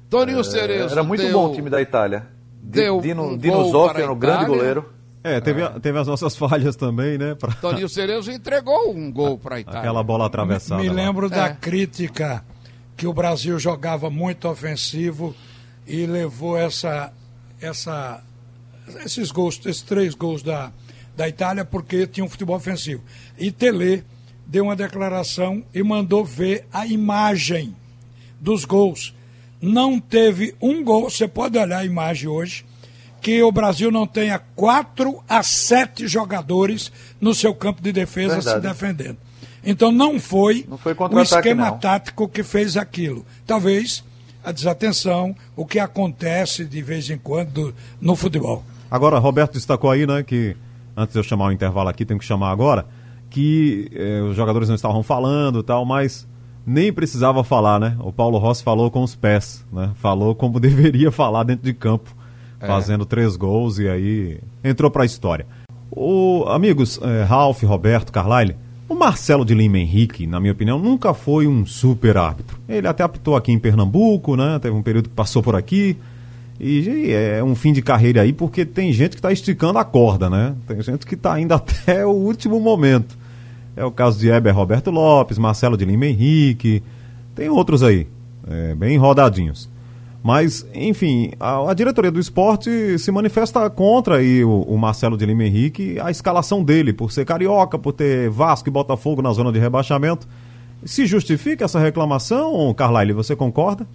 Toninho 0.09 0.41
Eh, 0.41 0.45
Cerezo 0.45 0.93
Era 0.93 1.03
muito 1.05 1.23
deu- 1.23 1.33
bom 1.33 1.51
o 1.51 1.55
time 1.55 1.71
da 1.71 1.81
Itália. 1.81 2.27
Deu 2.63 3.01
Dino, 3.01 3.23
um 3.29 3.39
Dino 3.39 3.65
Zoff 3.71 3.99
era 4.01 4.13
um 4.13 4.19
grande 4.19 4.45
goleiro. 4.47 4.91
É, 5.23 5.41
teve, 5.41 5.63
a- 5.63 5.79
teve 5.79 5.99
as 5.99 6.07
nossas 6.07 6.35
falhas 6.37 6.77
também, 6.77 7.19
né? 7.19 7.35
Pra... 7.35 7.53
Toninho 7.53 7.89
Cerezo 7.89 8.31
entregou 8.31 8.95
um 8.95 9.11
gol 9.13 9.39
para 9.39 9.57
a 9.57 9.61
Itália. 9.61 9.81
Aquela 9.81 10.03
bola 10.03 10.27
atravessada. 10.27 10.81
Me 10.83 10.89
lá. 10.89 10.95
lembro 10.95 11.29
da 11.29 11.47
É. 11.49 11.55
crítica 11.55 12.45
que 12.97 13.07
o 13.07 13.13
Brasil 13.13 13.59
jogava 13.59 14.09
muito 14.11 14.49
ofensivo 14.49 15.35
e 15.87 16.07
levou 16.07 16.57
essa, 16.57 17.13
essa, 17.61 18.23
esses 19.05 19.31
gols, 19.31 19.61
esses 19.65 19.83
três 19.83 20.15
gols 20.15 20.43
da, 20.43 20.71
da 21.17 21.29
Itália 21.29 21.65
porque 21.65 22.07
tinha 22.07 22.25
um 22.25 22.29
futebol 22.29 22.57
ofensivo. 22.57 23.03
E 23.39 23.51
Tele 23.51 24.05
deu 24.47 24.65
uma 24.65 24.77
declaração 24.77 25.63
e 25.75 25.83
mandou 25.83 26.25
ver 26.25 26.67
a 26.73 26.87
imagem 26.87 27.75
dos 28.41 28.65
gols. 28.65 29.15
Não 29.61 30.01
teve 30.01 30.55
um 30.61 30.83
gol, 30.83 31.11
você 31.11 31.29
pode 31.29 31.59
olhar 31.59 31.79
a 31.81 31.85
imagem 31.85 32.29
hoje, 32.29 32.65
que 33.21 33.43
o 33.43 33.53
Brasil 33.53 33.91
não 33.91 34.07
tenha 34.07 34.39
quatro 34.57 35.23
a 35.29 35.43
sete 35.43 36.07
jogadores 36.09 36.91
no 37.21 37.35
seu 37.35 37.55
campo 37.55 37.83
de 37.83 37.93
defesa 37.93 38.41
se 38.41 38.49
Verdade. 38.51 38.69
defendendo. 38.69 39.19
Então 39.65 39.93
não 39.93 40.19
foi, 40.19 40.65
Não 40.69 40.79
foi 40.79 40.95
o 40.95 41.21
esquema 41.21 41.71
não. 41.71 41.79
tático 41.79 42.29
que 42.29 42.43
fez 42.43 42.77
aquilo. 42.77 43.25
Talvez 43.47 44.03
a 44.43 44.53
desatenção, 44.53 45.37
o 45.55 45.67
que 45.67 45.79
acontece 45.79 46.65
de 46.65 46.81
vez 46.81 47.11
em 47.11 47.19
quando 47.19 47.75
no 48.01 48.17
futebol. 48.17 48.65
Agora, 48.91 49.19
Roberto 49.19 49.53
destacou 49.53 49.91
aí, 49.91 50.07
né, 50.07 50.23
que 50.23 50.57
antes 50.97 51.13
de 51.13 51.19
eu 51.19 51.23
chamar 51.23 51.47
o 51.49 51.53
intervalo 51.53 51.89
aqui, 51.91 52.05
tenho 52.05 52.19
que 52.19 52.25
chamar 52.25 52.51
agora, 52.51 52.87
que 53.29 53.91
eh, 53.95 54.23
os 54.23 54.35
jogadores 54.35 54.69
não 54.69 54.75
estavam 54.75 55.03
falando 55.03 55.63
tal, 55.63 55.85
mas 55.85 56.27
nem 56.67 56.93
precisava 56.93 57.45
falar, 57.45 57.79
né? 57.79 57.97
O 58.01 58.13
Paulo 58.13 58.39
Rossi 58.39 58.63
falou 58.63 58.91
com 58.91 59.03
os 59.03 59.15
pés, 59.15 59.65
né? 59.73 59.93
Falou 59.97 60.35
como 60.35 60.59
deveria 60.61 61.13
falar 61.13 61.45
dentro 61.45 61.65
de 61.65 61.73
campo, 61.75 62.15
é. 62.61 62.67
fazendo 62.67 63.07
três 63.07 63.37
gols 63.37 63.79
e 63.79 63.89
aí 63.89 64.39
entrou 64.63 64.91
para 64.91 65.03
a 65.03 65.07
história. 65.07 65.47
O, 65.91 66.45
amigos, 66.49 67.01
eh, 67.03 67.25
Ralf, 67.25 67.63
Roberto, 67.65 68.13
Carlyle, 68.13 68.57
o 68.89 68.95
Marcelo 68.95 69.45
de 69.45 69.55
Lima 69.55 69.79
Henrique, 69.79 70.27
na 70.27 70.39
minha 70.39 70.53
opinião, 70.53 70.79
nunca 70.79 71.15
foi 71.15 71.47
um 71.47 71.65
super 71.67 72.17
árbitro. 72.17 72.59
Ele 72.69 72.87
até 72.87 73.03
apitou 73.03 73.37
aqui 73.37 73.51
em 73.53 73.59
Pernambuco, 73.59 74.37
né? 74.37 74.59
Teve 74.61 74.75
um 74.75 74.83
período 74.83 75.09
que 75.09 75.15
passou 75.15 75.43
por 75.43 75.57
aqui. 75.57 75.97
E 76.59 77.11
é 77.11 77.43
um 77.43 77.55
fim 77.55 77.73
de 77.73 77.81
carreira 77.81 78.21
aí, 78.21 78.33
porque 78.33 78.67
tem 78.67 78.93
gente 78.93 79.11
que 79.11 79.17
está 79.17 79.33
esticando 79.33 79.79
a 79.79 79.85
corda, 79.85 80.29
né? 80.29 80.55
Tem 80.67 80.83
gente 80.83 81.07
que 81.07 81.15
está 81.15 81.41
indo 81.41 81.55
até 81.55 82.05
o 82.05 82.11
último 82.11 82.61
momento. 82.61 83.17
É 83.77 83.85
o 83.85 83.91
caso 83.91 84.19
de 84.19 84.29
Heber 84.29 84.55
Roberto 84.55 84.91
Lopes, 84.91 85.39
Marcelo 85.39 85.77
de 85.77 85.85
Lima 85.85 86.07
Henrique, 86.07 86.83
tem 87.35 87.49
outros 87.49 87.83
aí, 87.83 88.07
é, 88.47 88.75
bem 88.75 88.99
rodadinhos. 88.99 89.71
Mas, 90.23 90.67
enfim, 90.75 91.33
a, 91.41 91.71
a, 91.71 91.75
diretoria 91.75 92.11
do 92.11 92.21
esporte 92.21 92.99
se 92.99 93.11
manifesta 93.11 93.69
contra 93.71 94.17
aí 94.17 94.45
o, 94.45 94.63
o, 94.63 94.77
Marcelo 94.77 95.17
de 95.17 95.25
Lima 95.25 95.45
Henrique, 95.45 95.99
a 95.99 96.11
escalação 96.11 96.63
dele, 96.63 96.93
por 96.93 97.11
ser 97.11 97.25
carioca, 97.25 97.79
por 97.79 97.93
ter 97.93 98.29
Vasco 98.29 98.69
e 98.69 98.73
Botafogo 98.73 99.23
na 99.23 99.33
zona 99.33 99.51
de 99.51 99.59
rebaixamento. 99.59 100.29
Se 100.85 101.07
justifica 101.07 101.65
essa 101.65 101.79
reclamação, 101.79 102.73
Carlyle, 102.75 103.15
você 103.15 103.35
concorda? 103.35 103.87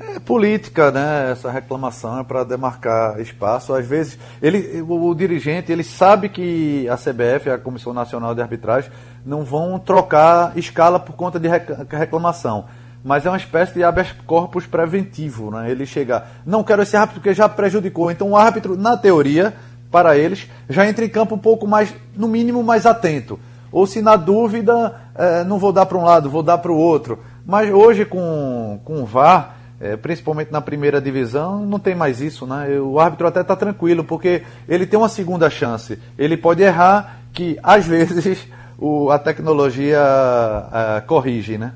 É 0.00 0.18
política, 0.18 0.90
né? 0.90 1.30
Essa 1.30 1.50
reclamação 1.50 2.18
é 2.18 2.24
para 2.24 2.42
demarcar 2.42 3.20
espaço. 3.20 3.72
Às 3.72 3.86
vezes, 3.86 4.18
ele, 4.42 4.80
o, 4.82 5.10
o, 5.10 5.14
dirigente, 5.14 5.70
ele 5.70 5.84
sabe 5.84 6.28
que 6.28 6.88
a 6.88 6.96
CBF, 6.96 7.50
a 7.50 7.58
Comissão 7.58 7.92
Nacional 7.92 8.34
de 8.34 8.40
Arbitragem, 8.40 8.90
não 9.24 9.44
vão 9.44 9.78
trocar 9.78 10.56
escala 10.56 10.98
por 10.98 11.14
conta 11.14 11.38
de 11.38 11.48
reclamação. 11.48 12.66
Mas 13.02 13.24
é 13.24 13.30
uma 13.30 13.36
espécie 13.36 13.74
de 13.74 13.82
habeas 13.82 14.12
corpus 14.26 14.66
preventivo, 14.66 15.50
né? 15.50 15.70
Ele 15.70 15.86
chega, 15.86 16.24
não 16.44 16.62
quero 16.62 16.82
esse 16.82 16.96
árbitro 16.96 17.20
porque 17.20 17.34
já 17.34 17.48
prejudicou. 17.48 18.10
Então 18.10 18.30
o 18.30 18.36
árbitro, 18.36 18.76
na 18.76 18.96
teoria, 18.96 19.54
para 19.90 20.16
eles, 20.16 20.48
já 20.68 20.86
entra 20.86 21.04
em 21.04 21.08
campo 21.08 21.34
um 21.34 21.38
pouco 21.38 21.66
mais, 21.66 21.94
no 22.14 22.28
mínimo, 22.28 22.62
mais 22.62 22.84
atento. 22.86 23.38
Ou 23.72 23.86
se 23.86 24.02
na 24.02 24.16
dúvida, 24.16 24.94
é, 25.14 25.44
não 25.44 25.58
vou 25.58 25.72
dar 25.72 25.86
para 25.86 25.96
um 25.96 26.04
lado, 26.04 26.28
vou 26.28 26.42
dar 26.42 26.58
para 26.58 26.72
o 26.72 26.76
outro. 26.76 27.18
Mas 27.46 27.72
hoje 27.72 28.04
com, 28.04 28.80
com 28.84 29.02
o 29.02 29.06
VAR 29.06 29.56
é, 29.80 29.96
principalmente 29.96 30.52
na 30.52 30.60
primeira 30.60 31.00
divisão, 31.00 31.64
não 31.64 31.78
tem 31.78 31.94
mais 31.94 32.20
isso, 32.20 32.46
né? 32.46 32.78
O 32.78 33.00
árbitro 33.00 33.26
até 33.26 33.40
está 33.40 33.56
tranquilo, 33.56 34.04
porque 34.04 34.42
ele 34.68 34.86
tem 34.86 34.98
uma 34.98 35.08
segunda 35.08 35.48
chance. 35.48 35.98
Ele 36.18 36.36
pode 36.36 36.62
errar, 36.62 37.20
que 37.32 37.58
às 37.62 37.86
vezes 37.88 38.46
o, 38.78 39.10
a 39.10 39.18
tecnologia 39.18 39.98
a, 40.02 41.02
corrige, 41.06 41.56
né? 41.56 41.72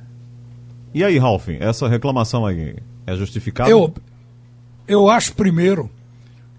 E 0.94 1.02
aí, 1.02 1.18
Ralf, 1.18 1.48
essa 1.48 1.88
reclamação 1.88 2.46
aí 2.46 2.76
é 3.04 3.16
justificada? 3.16 3.68
Eu, 3.68 3.92
eu 4.86 5.10
acho 5.10 5.34
primeiro 5.34 5.90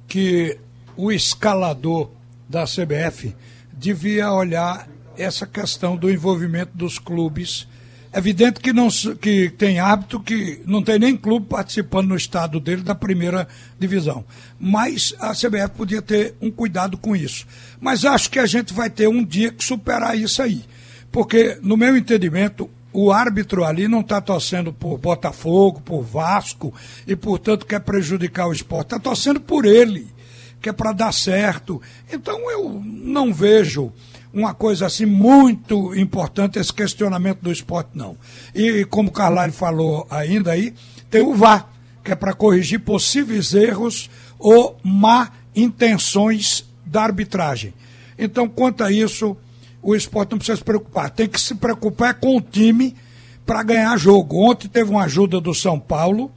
que 0.07 0.59
o 0.97 1.11
escalador 1.11 2.09
da 2.47 2.65
CBF 2.65 3.33
devia 3.71 4.31
olhar 4.31 4.87
essa 5.17 5.47
questão 5.47 5.95
do 5.95 6.11
envolvimento 6.11 6.75
dos 6.75 6.99
clubes 6.99 7.67
é 8.15 8.17
evidente 8.17 8.61
que, 8.61 8.71
não, 8.71 8.87
que 9.19 9.49
tem 9.49 9.77
hábito 9.77 10.21
que 10.21 10.61
não 10.65 10.81
tem 10.81 10.97
nem 10.97 11.17
clube 11.17 11.47
participando 11.47 12.07
no 12.07 12.15
estado 12.15 12.61
dele 12.61 12.81
da 12.81 12.95
primeira 12.95 13.45
divisão. 13.77 14.23
Mas 14.57 15.13
a 15.19 15.33
CBF 15.33 15.71
podia 15.75 16.01
ter 16.01 16.33
um 16.41 16.49
cuidado 16.49 16.97
com 16.97 17.13
isso. 17.13 17.45
Mas 17.77 18.05
acho 18.05 18.29
que 18.29 18.39
a 18.39 18.45
gente 18.45 18.73
vai 18.73 18.89
ter 18.89 19.09
um 19.09 19.21
dia 19.21 19.51
que 19.51 19.61
superar 19.61 20.17
isso 20.17 20.41
aí. 20.41 20.63
Porque, 21.11 21.59
no 21.61 21.75
meu 21.75 21.97
entendimento, 21.97 22.69
o 22.95 23.11
árbitro 23.11 23.65
ali 23.65 23.87
não 23.87 23.99
está 23.99 24.21
torcendo 24.21 24.71
por 24.71 24.97
Botafogo, 24.97 25.81
por 25.81 26.01
Vasco, 26.01 26.73
e 27.05 27.15
portanto 27.15 27.65
quer 27.65 27.81
prejudicar 27.81 28.47
o 28.47 28.53
esporte. 28.53 28.87
Está 28.87 28.99
torcendo 28.99 29.41
por 29.41 29.65
ele, 29.65 30.07
que 30.61 30.69
é 30.69 30.73
para 30.73 30.93
dar 30.93 31.11
certo. 31.11 31.81
Então 32.11 32.49
eu 32.49 32.81
não 32.83 33.33
vejo 33.33 33.91
uma 34.33 34.53
coisa 34.53 34.85
assim 34.85 35.05
muito 35.05 35.93
importante 35.95 36.57
esse 36.57 36.73
questionamento 36.73 37.41
do 37.41 37.51
esporte, 37.51 37.89
não. 37.93 38.17
E 38.53 38.85
como 38.85 39.09
o 39.09 39.11
Carlyle 39.11 39.51
falou 39.51 40.07
ainda 40.09 40.51
aí, 40.51 40.73
tem 41.09 41.21
o 41.21 41.33
VAR, 41.33 41.69
que 42.03 42.11
é 42.11 42.15
para 42.15 42.33
corrigir 42.33 42.79
possíveis 42.79 43.53
erros 43.53 44.09
ou 44.39 44.77
má 44.83 45.31
intenções 45.55 46.65
da 46.85 47.03
arbitragem. 47.03 47.73
Então, 48.17 48.47
quanto 48.47 48.83
a 48.83 48.91
isso, 48.91 49.35
o 49.85 49.95
esporte 49.95 50.31
não 50.31 50.39
precisa 50.39 50.57
se 50.57 50.63
preocupar. 50.63 51.11
Tem 51.11 51.27
que 51.27 51.39
se 51.39 51.53
preocupar 51.53 52.15
com 52.15 52.35
o 52.35 52.41
time 52.41 52.95
para 53.45 53.61
ganhar 53.61 53.95
jogo. 53.97 54.49
Ontem 54.49 54.67
teve 54.67 54.89
uma 54.89 55.03
ajuda 55.03 55.39
do 55.39 55.53
São 55.53 55.79
Paulo 55.79 56.31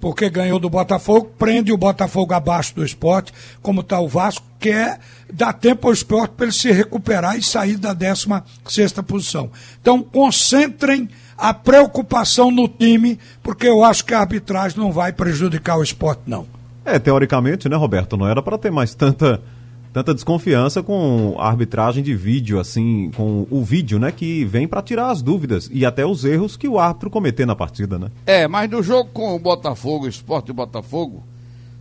porque 0.00 0.30
ganhou 0.30 0.58
do 0.58 0.70
Botafogo, 0.70 1.30
prende 1.38 1.72
o 1.72 1.76
Botafogo 1.76 2.32
abaixo 2.32 2.74
do 2.74 2.82
esporte, 2.82 3.34
como 3.60 3.82
está 3.82 4.00
o 4.00 4.08
Vasco, 4.08 4.46
que 4.58 4.70
é 4.70 4.98
dar 5.30 5.52
tempo 5.52 5.86
ao 5.86 5.92
esporte 5.92 6.32
para 6.36 6.46
ele 6.46 6.54
se 6.54 6.72
recuperar 6.72 7.36
e 7.36 7.42
sair 7.42 7.76
da 7.76 7.92
16 7.92 8.42
sexta 8.66 9.02
posição. 9.02 9.50
Então, 9.78 10.02
concentrem 10.02 11.06
a 11.36 11.52
preocupação 11.52 12.50
no 12.50 12.66
time, 12.66 13.18
porque 13.42 13.66
eu 13.66 13.84
acho 13.84 14.04
que 14.04 14.14
a 14.14 14.20
arbitragem 14.20 14.78
não 14.78 14.90
vai 14.90 15.12
prejudicar 15.12 15.76
o 15.76 15.82
esporte, 15.82 16.22
não. 16.26 16.46
É, 16.82 16.98
teoricamente, 16.98 17.68
né, 17.68 17.76
Roberto? 17.76 18.16
Não 18.16 18.26
era 18.26 18.40
para 18.40 18.56
ter 18.56 18.70
mais 18.70 18.94
tanta 18.94 19.42
tanta 19.92 20.14
desconfiança 20.14 20.82
com 20.82 21.36
a 21.38 21.48
arbitragem 21.48 22.02
de 22.02 22.14
vídeo, 22.14 22.60
assim, 22.60 23.10
com 23.16 23.46
o 23.50 23.62
vídeo, 23.62 23.98
né, 23.98 24.12
que 24.12 24.44
vem 24.44 24.68
para 24.68 24.82
tirar 24.82 25.10
as 25.10 25.20
dúvidas 25.20 25.68
e 25.72 25.84
até 25.84 26.06
os 26.06 26.24
erros 26.24 26.56
que 26.56 26.68
o 26.68 26.78
árbitro 26.78 27.10
cometer 27.10 27.46
na 27.46 27.56
partida, 27.56 27.98
né? 27.98 28.10
É, 28.24 28.46
mas 28.46 28.70
no 28.70 28.82
jogo 28.82 29.10
com 29.12 29.34
o 29.34 29.38
Botafogo, 29.38 30.04
o 30.04 30.08
Esporte 30.08 30.50
e 30.50 30.54
Botafogo, 30.54 31.24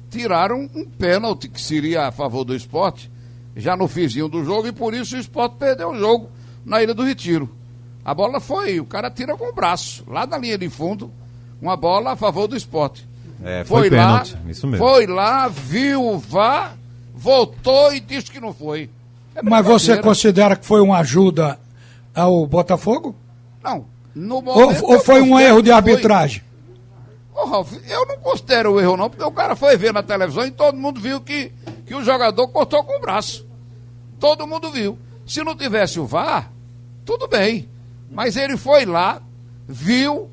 tiraram 0.09 0.67
um 0.75 0.85
pênalti 0.85 1.47
que 1.47 1.61
seria 1.61 2.07
a 2.07 2.11
favor 2.11 2.43
do 2.43 2.55
esporte, 2.55 3.11
já 3.55 3.77
no 3.77 3.87
fizinho 3.87 4.27
do 4.27 4.43
jogo, 4.43 4.67
e 4.67 4.71
por 4.71 4.93
isso 4.93 5.15
o 5.15 5.19
esporte 5.19 5.57
perdeu 5.59 5.91
o 5.91 5.97
jogo 5.97 6.29
na 6.65 6.81
Ilha 6.81 6.93
do 6.93 7.03
Retiro. 7.03 7.49
A 8.03 8.13
bola 8.13 8.39
foi, 8.39 8.79
o 8.79 8.85
cara 8.85 9.11
tira 9.11 9.37
com 9.37 9.49
o 9.49 9.53
braço, 9.53 10.03
lá 10.07 10.25
na 10.25 10.37
linha 10.37 10.57
de 10.57 10.67
fundo, 10.69 11.11
uma 11.61 11.75
bola 11.75 12.13
a 12.13 12.15
favor 12.15 12.47
do 12.47 12.55
esporte. 12.55 13.07
É, 13.43 13.63
foi, 13.63 13.81
foi 13.81 13.89
pênalti, 13.91 14.33
lá, 14.33 14.51
isso 14.51 14.67
mesmo. 14.67 14.85
Foi 14.85 15.05
lá, 15.05 15.47
viu 15.47 16.03
o 16.03 16.17
VAR 16.17 16.78
voltou 17.19 17.93
e 17.93 17.99
disse 17.99 18.31
que 18.31 18.39
não 18.39 18.53
foi. 18.53 18.89
É 19.35 19.41
Mas 19.43 19.65
você 19.65 19.97
considera 19.97 20.55
que 20.55 20.65
foi 20.65 20.81
uma 20.81 20.99
ajuda 20.99 21.59
ao 22.15 22.47
Botafogo? 22.47 23.13
Não. 23.61 23.85
Ou, 24.45 24.93
ou 24.93 24.99
foi 25.01 25.21
um 25.21 25.37
erro 25.37 25.61
de 25.61 25.71
arbitragem? 25.71 26.41
Ô, 27.35 27.45
Ralf, 27.45 27.73
eu 27.87 28.05
não 28.05 28.17
considero 28.17 28.73
o 28.73 28.79
erro 28.79 28.97
não, 28.97 29.09
porque 29.09 29.23
o 29.23 29.31
cara 29.31 29.55
foi 29.55 29.77
ver 29.77 29.93
na 29.93 30.01
televisão 30.01 30.45
e 30.45 30.51
todo 30.51 30.77
mundo 30.77 30.99
viu 30.99 31.21
que, 31.21 31.51
que 31.85 31.93
o 31.93 32.03
jogador 32.03 32.47
cortou 32.47 32.83
com 32.83 32.97
o 32.97 33.01
braço. 33.01 33.45
Todo 34.19 34.47
mundo 34.47 34.71
viu. 34.71 34.97
Se 35.25 35.43
não 35.43 35.55
tivesse 35.55 35.99
o 35.99 36.05
VAR, 36.05 36.51
tudo 37.05 37.27
bem. 37.27 37.69
Mas 38.09 38.35
ele 38.35 38.57
foi 38.57 38.85
lá, 38.85 39.21
viu 39.67 40.29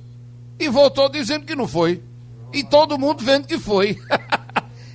e 0.59 0.69
voltou 0.69 1.09
dizendo 1.09 1.45
que 1.45 1.55
não 1.55 1.69
foi. 1.69 2.03
E 2.53 2.65
todo 2.65 2.99
mundo 2.99 3.23
vendo 3.23 3.47
que 3.47 3.59
foi. 3.59 3.99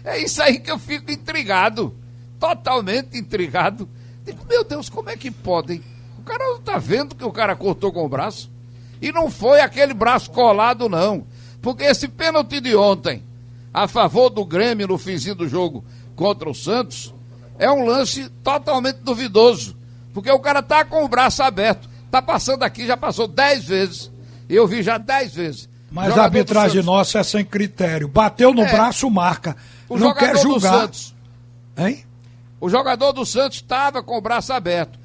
É 0.04 0.20
isso 0.20 0.42
aí 0.42 0.60
que 0.60 0.72
eu 0.72 0.80
fico 0.80 1.12
intrigado. 1.12 1.96
Totalmente 2.40 3.18
intrigado. 3.18 3.88
Digo, 4.26 4.46
meu 4.50 4.64
Deus, 4.64 4.90
como 4.90 5.10
é 5.10 5.18
que 5.18 5.32
podem? 5.32 5.84
O 6.18 6.24
cara 6.24 6.44
não 6.46 6.62
tá 6.62 6.78
vendo 6.78 7.16
que 7.16 7.26
o 7.26 7.32
cara 7.32 7.56
cortou 7.56 7.92
com 7.92 8.06
o 8.06 8.10
braço? 8.10 8.50
E 9.02 9.12
não 9.12 9.30
foi 9.30 9.62
aquele 9.62 9.94
braço 9.94 10.30
colado, 10.32 10.88
não. 10.88 11.26
Porque 11.62 11.84
esse 11.84 12.08
pênalti 12.08 12.60
de 12.60 12.76
ontem, 12.76 13.24
a 13.74 13.88
favor 13.88 14.30
do 14.30 14.46
Grêmio 14.46 14.88
no 14.88 14.98
finzinho 14.98 15.36
do 15.36 15.48
jogo 15.48 15.84
contra 16.16 16.50
o 16.50 16.54
Santos, 16.54 17.14
é 17.58 17.72
um 17.72 17.86
lance 17.86 18.30
totalmente 18.44 18.98
duvidoso. 18.98 19.76
Porque 20.14 20.32
o 20.32 20.40
cara 20.40 20.62
tá 20.62 20.84
com 20.84 21.04
o 21.04 21.08
braço 21.08 21.42
aberto. 21.42 21.90
Tá 22.10 22.22
passando 22.22 22.64
aqui, 22.64 22.86
já 22.86 22.98
passou 22.98 23.28
dez 23.28 23.66
vezes. 23.66 24.12
Eu 24.50 24.68
vi 24.68 24.84
já 24.84 24.98
dez 24.98 25.34
vezes. 25.34 25.70
Mas 25.90 26.18
a 26.18 26.24
arbitragem 26.24 26.84
nossa 26.84 27.20
é 27.20 27.24
sem 27.24 27.44
critério. 27.44 28.08
Bateu 28.08 28.54
no 28.54 28.64
é. 28.64 28.72
braço, 28.72 29.10
marca. 29.10 29.56
O 29.92 29.98
não 29.98 30.08
jogador 30.08 30.20
quer 30.20 30.38
julgar. 30.38 30.72
do 30.72 30.80
Santos. 30.80 31.16
Hein? 31.78 32.06
O 32.62 32.70
jogador 32.70 33.12
do 33.12 33.26
Santos 33.26 33.58
estava 33.58 34.02
com 34.02 34.18
o 34.18 34.22
braço 34.22 34.54
aberto. 34.54 34.98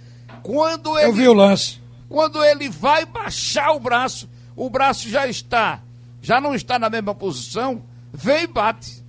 Quando 0.45 0.97
ele, 0.97 1.09
Eu 1.09 1.13
vi 1.13 1.27
o 1.27 1.33
lance. 1.33 1.81
Quando 2.09 2.45
ele 2.45 2.69
vai 2.69 3.05
baixar 3.05 3.73
o 3.73 3.81
braço, 3.81 4.29
o 4.55 4.71
braço 4.71 5.09
já 5.09 5.27
está, 5.27 5.81
já 6.23 6.41
não 6.41 6.55
está 6.55 6.79
na 6.79 6.89
mesma 6.89 7.13
posição, 7.17 7.83
vem 8.13 8.45
e 8.45 8.47
bate. 8.47 9.05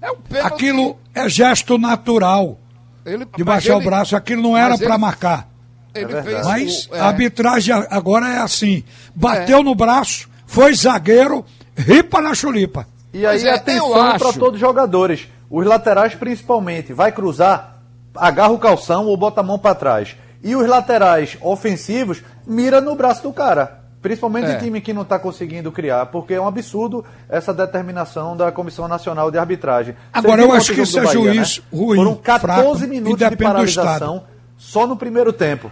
É 0.00 0.10
um 0.10 0.16
pênalti. 0.16 0.54
Aquilo 0.54 0.98
é 1.14 1.28
gesto 1.28 1.78
natural. 1.78 2.58
Ele, 3.06 3.24
de 3.24 3.44
baixar 3.44 3.76
ele, 3.76 3.82
o 3.82 3.84
braço, 3.84 4.16
aquilo 4.16 4.42
não 4.42 4.56
era 4.56 4.76
para 4.76 4.98
marcar. 4.98 5.48
Ele 5.94 6.12
é 6.14 6.22
fez 6.24 6.44
mas 6.44 6.86
o, 6.86 6.96
é... 6.96 7.00
a 7.00 7.06
arbitragem 7.06 7.74
agora 7.90 8.28
é 8.28 8.38
assim: 8.38 8.82
bateu 9.14 9.58
é. 9.58 9.62
no 9.62 9.76
braço, 9.76 10.28
foi 10.46 10.74
zagueiro, 10.74 11.44
ripa 11.76 12.20
na 12.20 12.34
chulipa. 12.34 12.88
E 13.12 13.26
aí, 13.26 13.46
é, 13.46 13.54
atenção 13.54 14.18
para 14.18 14.32
todos 14.32 14.54
os 14.54 14.60
jogadores. 14.60 15.28
Os 15.50 15.66
laterais, 15.66 16.14
principalmente. 16.14 16.92
Vai 16.92 17.12
cruzar? 17.12 17.72
agarra 18.14 18.52
o 18.52 18.58
calção 18.58 19.06
ou 19.06 19.16
bota 19.16 19.40
a 19.40 19.44
mão 19.44 19.58
para 19.58 19.74
trás. 19.74 20.16
E 20.42 20.54
os 20.56 20.66
laterais 20.68 21.36
ofensivos 21.40 22.22
mira 22.46 22.80
no 22.80 22.94
braço 22.94 23.22
do 23.22 23.32
cara. 23.32 23.80
Principalmente 24.00 24.46
É. 24.50 24.56
em 24.56 24.58
time 24.58 24.80
que 24.80 24.92
não 24.92 25.02
está 25.02 25.16
conseguindo 25.18 25.70
criar, 25.70 26.06
porque 26.06 26.34
é 26.34 26.40
um 26.40 26.46
absurdo 26.48 27.04
essa 27.28 27.54
determinação 27.54 28.36
da 28.36 28.50
Comissão 28.50 28.88
Nacional 28.88 29.30
de 29.30 29.38
Arbitragem. 29.38 29.94
Agora, 30.12 30.42
eu 30.42 30.52
acho 30.52 30.74
que 30.74 30.80
o 30.80 30.82
isso 30.82 30.98
é 30.98 31.04
Bahia, 31.04 31.12
juiz 31.12 31.58
né? 31.58 31.64
ruim, 31.72 31.96
Foram 31.96 32.16
14 32.16 32.78
fraco, 32.80 32.92
minutos 32.92 33.28
de 33.28 33.36
paralisação 33.36 34.24
só 34.58 34.86
no 34.88 34.96
primeiro 34.96 35.32
tempo. 35.32 35.70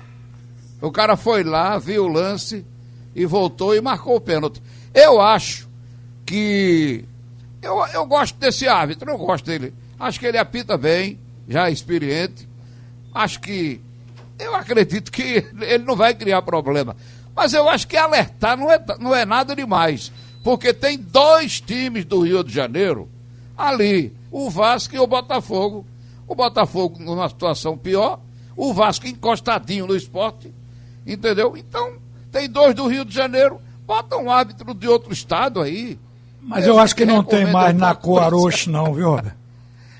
O 0.81 0.93
cara 0.93 1.17
foi 1.17 1.43
lá, 1.43 1.77
viu 1.77 2.05
o 2.05 2.09
lance 2.09 2.65
e 3.17 3.27
voltou 3.27 3.75
e 3.75 3.81
marcou 3.81 4.15
o 4.15 4.21
pênalti. 4.21 4.63
Eu 4.95 5.21
acho 5.21 5.69
que. 6.25 7.05
Eu, 7.63 7.87
eu 7.89 8.07
gosto 8.07 8.37
desse 8.39 8.67
árbitro, 8.67 9.11
eu 9.11 9.19
gosto 9.19 9.45
dele. 9.45 9.75
Acho 9.99 10.19
que 10.19 10.27
ele 10.27 10.39
apita 10.39 10.79
bem, 10.79 11.19
já 11.49 11.69
é 11.69 11.73
experiente. 11.73 12.49
Acho 13.15 13.41
que. 13.41 13.81
Eu 14.39 14.55
acredito 14.55 15.13
que 15.13 15.45
ele 15.61 15.85
não 15.85 15.95
vai 15.95 16.15
criar 16.15 16.41
problema. 16.43 16.97
Mas 17.37 17.53
eu 17.53 17.69
acho 17.69 17.87
que 17.87 17.97
alertar 17.97 18.57
não 18.57 18.71
é, 18.71 18.83
não 18.99 19.15
é 19.15 19.25
nada 19.25 19.55
demais. 19.55 20.11
Porque 20.43 20.73
tem 20.73 20.99
dois 20.99 21.61
times 21.61 22.05
do 22.05 22.21
Rio 22.21 22.43
de 22.43 22.53
Janeiro 22.53 23.09
ali: 23.57 24.13
o 24.31 24.49
Vasco 24.49 24.95
e 24.95 24.99
o 24.99 25.07
Botafogo. 25.07 25.87
O 26.27 26.35
Botafogo 26.35 26.99
numa 27.01 27.29
situação 27.29 27.77
pior, 27.77 28.21
o 28.57 28.73
Vasco 28.73 29.07
encostadinho 29.07 29.87
no 29.87 29.97
esporte, 29.97 30.55
entendeu? 31.05 31.57
Então, 31.57 31.95
tem 32.31 32.49
dois 32.49 32.73
do 32.73 32.87
Rio 32.87 33.05
de 33.05 33.13
Janeiro, 33.13 33.61
bota 33.85 34.17
um 34.17 34.31
árbitro 34.31 34.73
de 34.73 34.87
outro 34.87 35.13
estado 35.13 35.61
aí. 35.61 35.99
Mas 36.43 36.67
eu 36.67 36.79
acho 36.79 36.95
que 36.97 37.05
não 37.05 37.23
tem 37.23 37.41
Recomendo 37.41 37.53
mais 37.53 37.73
outra 37.75 37.87
na 37.89 37.95
cor 37.95 38.03
coisa. 38.21 38.27
Aroche, 38.27 38.71
não, 38.71 38.95
viu, 38.95 39.11
Roberto? 39.11 39.37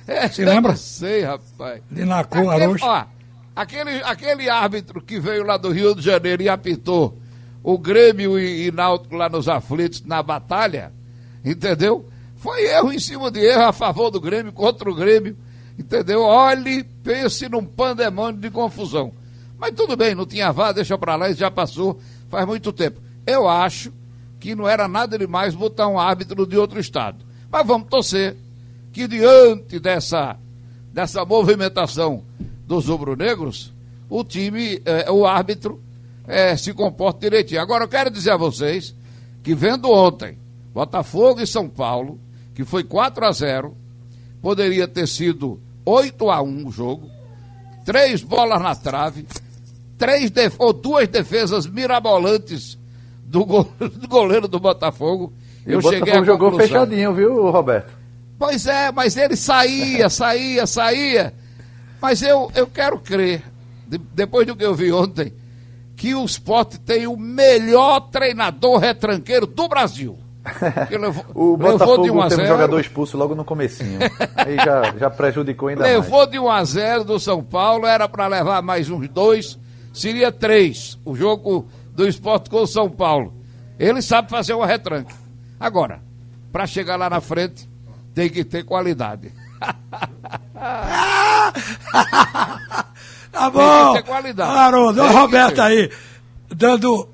É, 0.07 0.29
Se 0.29 0.45
lembra? 0.45 0.73
Eu 0.73 0.77
sei, 0.77 1.23
rapaz. 1.23 1.83
De 1.91 2.05
na 2.05 2.25
cor 2.25 2.49
Aquele, 2.49 2.65
Aroche. 2.65 2.85
ó, 2.85 3.05
aquele, 3.55 4.03
aquele 4.03 4.51
árbitro 4.51 5.01
que 5.01 5.21
veio 5.21 5.45
lá 5.45 5.57
do 5.57 5.71
Rio 5.71 5.95
de 5.95 6.03
Janeiro 6.03 6.43
e 6.43 6.49
apitou 6.49 7.17
o 7.63 7.79
Grêmio 7.79 8.39
e, 8.39 8.67
e 8.67 8.73
Náutico 8.73 9.15
lá 9.15 9.29
nos 9.29 9.49
aflitos 9.49 10.03
na 10.05 10.23
batalha, 10.23 10.93
entendeu? 11.45 12.09
Foi 12.37 12.63
erro 12.65 12.91
em 12.93 12.99
cima 12.99 13.31
de 13.31 13.41
erro 13.41 13.65
a 13.65 13.73
favor 13.73 14.11
do 14.11 14.19
Grêmio, 14.21 14.51
contra 14.53 14.91
o 14.91 14.95
Grêmio, 14.95 15.37
entendeu? 15.79 16.23
Olhe, 16.23 16.83
pense 17.05 17.49
num 17.49 17.65
pandemônio 17.65 18.41
de 18.41 18.51
confusão. 18.51 19.13
Mas 19.59 19.73
tudo 19.73 19.95
bem, 19.95 20.15
não 20.15 20.25
tinha 20.25 20.51
vá, 20.51 20.73
deixa 20.73 20.97
pra 20.97 21.17
lá, 21.17 21.29
isso 21.29 21.39
já 21.39 21.51
passou 21.51 22.01
faz 22.31 22.47
muito 22.47 22.73
tempo. 22.73 22.99
Eu 23.27 23.47
acho 23.47 23.93
que 24.41 24.55
não 24.55 24.67
era 24.67 24.89
nada 24.89 25.19
demais 25.19 25.55
botar 25.55 25.87
um 25.87 25.99
árbitro 25.99 26.47
de 26.47 26.57
outro 26.57 26.81
estado. 26.81 27.25
Mas 27.53 27.67
vamos 27.67 27.89
torcer 27.89 28.35
que 28.93 29.07
diante 29.07 29.79
dessa, 29.79 30.37
dessa 30.93 31.25
movimentação 31.25 32.25
dos 32.67 32.87
rubro-negros, 32.87 33.73
o 34.09 34.25
time, 34.25 34.81
eh, 34.85 35.11
o 35.11 35.27
árbitro, 35.27 35.81
eh, 36.27 36.57
se 36.57 36.73
comporte 36.73 37.21
direitinho. 37.21 37.61
Agora 37.61 37.85
eu 37.85 37.89
quero 37.89 38.11
dizer 38.11 38.31
a 38.31 38.37
vocês 38.37 38.95
que 39.43 39.55
vendo 39.55 39.91
ontem 39.91 40.39
Botafogo 40.73 41.41
e 41.41 41.47
São 41.47 41.69
Paulo, 41.69 42.19
que 42.55 42.65
foi 42.65 42.83
4 42.83 43.25
a 43.25 43.33
0 43.33 43.77
poderia 44.41 44.89
ter 44.89 45.07
sido 45.07 45.61
8 45.85 46.31
a 46.31 46.41
1 46.41 46.67
o 46.67 46.73
jogo, 46.73 47.11
três 47.85 48.23
bolas 48.23 48.63
na 48.63 48.75
trave, 48.75 49.27
três 49.99 50.33
ou 50.59 50.73
duas 50.73 51.07
defesas 51.09 51.67
mirabolantes 51.67 52.79
do, 53.31 53.45
go- 53.47 53.69
do 53.79 54.09
goleiro 54.09 54.49
do 54.49 54.59
Botafogo. 54.59 55.33
E 55.67 55.75
o 55.75 55.81
Botafogo 55.81 56.25
jogou 56.25 56.51
conclusão. 56.51 56.81
fechadinho, 56.87 57.15
viu, 57.15 57.51
Roberto? 57.51 57.93
Pois 58.39 58.67
é, 58.67 58.91
mas 58.91 59.17
ele 59.17 59.37
saía, 59.37 60.09
saía, 60.11 60.67
saía. 60.67 61.33
Mas 62.01 62.23
eu, 62.23 62.51
eu 62.55 62.67
quero 62.67 62.99
crer, 62.99 63.43
de- 63.87 63.99
depois 63.99 64.47
do 64.47 64.57
que 64.57 64.65
eu 64.65 64.75
vi 64.75 64.91
ontem, 64.91 65.33
que 65.97 66.15
o 66.15 66.25
Sport 66.25 66.77
tem 66.85 67.07
o 67.07 67.17
melhor 67.17 68.01
treinador 68.11 68.79
retranqueiro 68.79 69.47
do 69.47 69.69
Brasil. 69.69 70.19
Levou, 70.91 71.25
O 71.35 71.51
levou 71.57 71.73
Botafogo 71.73 72.03
de 72.05 72.11
1 72.11 72.21
a 72.23 72.29
teve 72.29 72.43
um 72.43 72.47
0, 72.47 72.49
jogador 72.57 72.81
expulso 72.81 73.17
logo 73.19 73.35
no 73.35 73.45
comecinho. 73.45 73.99
Aí 74.35 74.57
já, 74.57 74.95
já 74.99 75.11
prejudicou 75.11 75.69
ainda 75.69 75.83
mais. 75.83 75.95
Levou 75.95 76.27
de 76.27 76.39
1 76.39 76.51
a 76.51 76.65
0 76.65 77.05
do 77.05 77.21
São 77.21 77.45
Paulo, 77.45 77.87
era 77.87 78.09
para 78.09 78.27
levar 78.27 78.63
mais 78.63 78.89
uns 78.89 79.07
dois, 79.11 79.59
seria 79.93 80.33
três. 80.33 80.99
O 81.05 81.15
jogo 81.15 81.67
do 82.01 82.09
esporte 82.09 82.49
com 82.49 82.63
o 82.63 82.67
São 82.67 82.89
Paulo. 82.89 83.35
Ele 83.79 84.01
sabe 84.01 84.31
fazer 84.31 84.55
uma 84.55 84.67
retranque. 84.67 85.15
Agora, 85.59 86.01
para 86.51 86.67
chegar 86.67 86.97
lá 86.97 87.11
na 87.11 87.21
frente, 87.21 87.69
tem 88.15 88.31
que 88.31 88.43
ter 88.43 88.65
qualidade. 88.65 89.31
Tá 93.33 93.49
bom. 93.49 93.93
ter 93.95 94.03
qualidade. 94.03 94.51
Tem 94.73 94.81
olha 94.81 94.93
que 94.93 95.01
o 95.01 95.19
Roberto 95.21 95.55
ter. 95.55 95.61
aí, 95.61 95.91
dando 96.49 97.09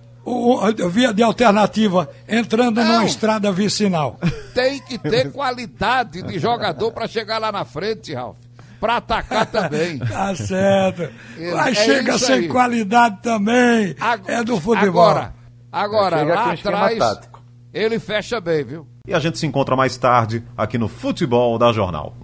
via 0.90 1.12
de 1.12 1.22
alternativa, 1.22 2.09
entrando 2.27 2.83
numa 2.83 2.99
Não. 3.01 3.07
estrada 3.07 3.53
vicinal. 3.53 4.18
Tem 4.55 4.81
que 4.81 4.99
ter 4.99 5.31
qualidade 5.31 6.22
de 6.22 6.38
jogador 6.38 6.90
para 6.92 7.07
chegar 7.07 7.38
lá 7.38 7.53
na 7.53 7.66
frente, 7.66 8.14
Ralf. 8.14 8.38
Para 8.80 8.96
atacar 8.96 9.46
também. 9.46 9.98
Tá 10.06 10.34
certo. 10.34 11.08
Mas 11.54 11.78
É 11.78 11.84
chega 11.84 12.18
sem 12.18 12.34
aí. 12.36 12.48
qualidade 12.48 13.18
também. 13.22 13.94
Ag- 14.00 14.30
é 14.30 14.42
do 14.44 14.60
futebol. 14.60 15.08
Agora, 15.08 15.34
agora 15.72 16.18
Chega 16.18 16.34
lá 16.34 16.52
atrás, 16.52 16.98
tático. 16.98 17.42
ele 17.72 17.98
fecha 17.98 18.40
bem, 18.40 18.64
viu? 18.64 18.86
E 19.06 19.14
a 19.14 19.18
gente 19.18 19.38
se 19.38 19.46
encontra 19.46 19.74
mais 19.76 19.96
tarde 19.96 20.42
aqui 20.56 20.76
no 20.78 20.88
Futebol 20.88 21.58
da 21.58 21.72
Jornal. 21.72 22.14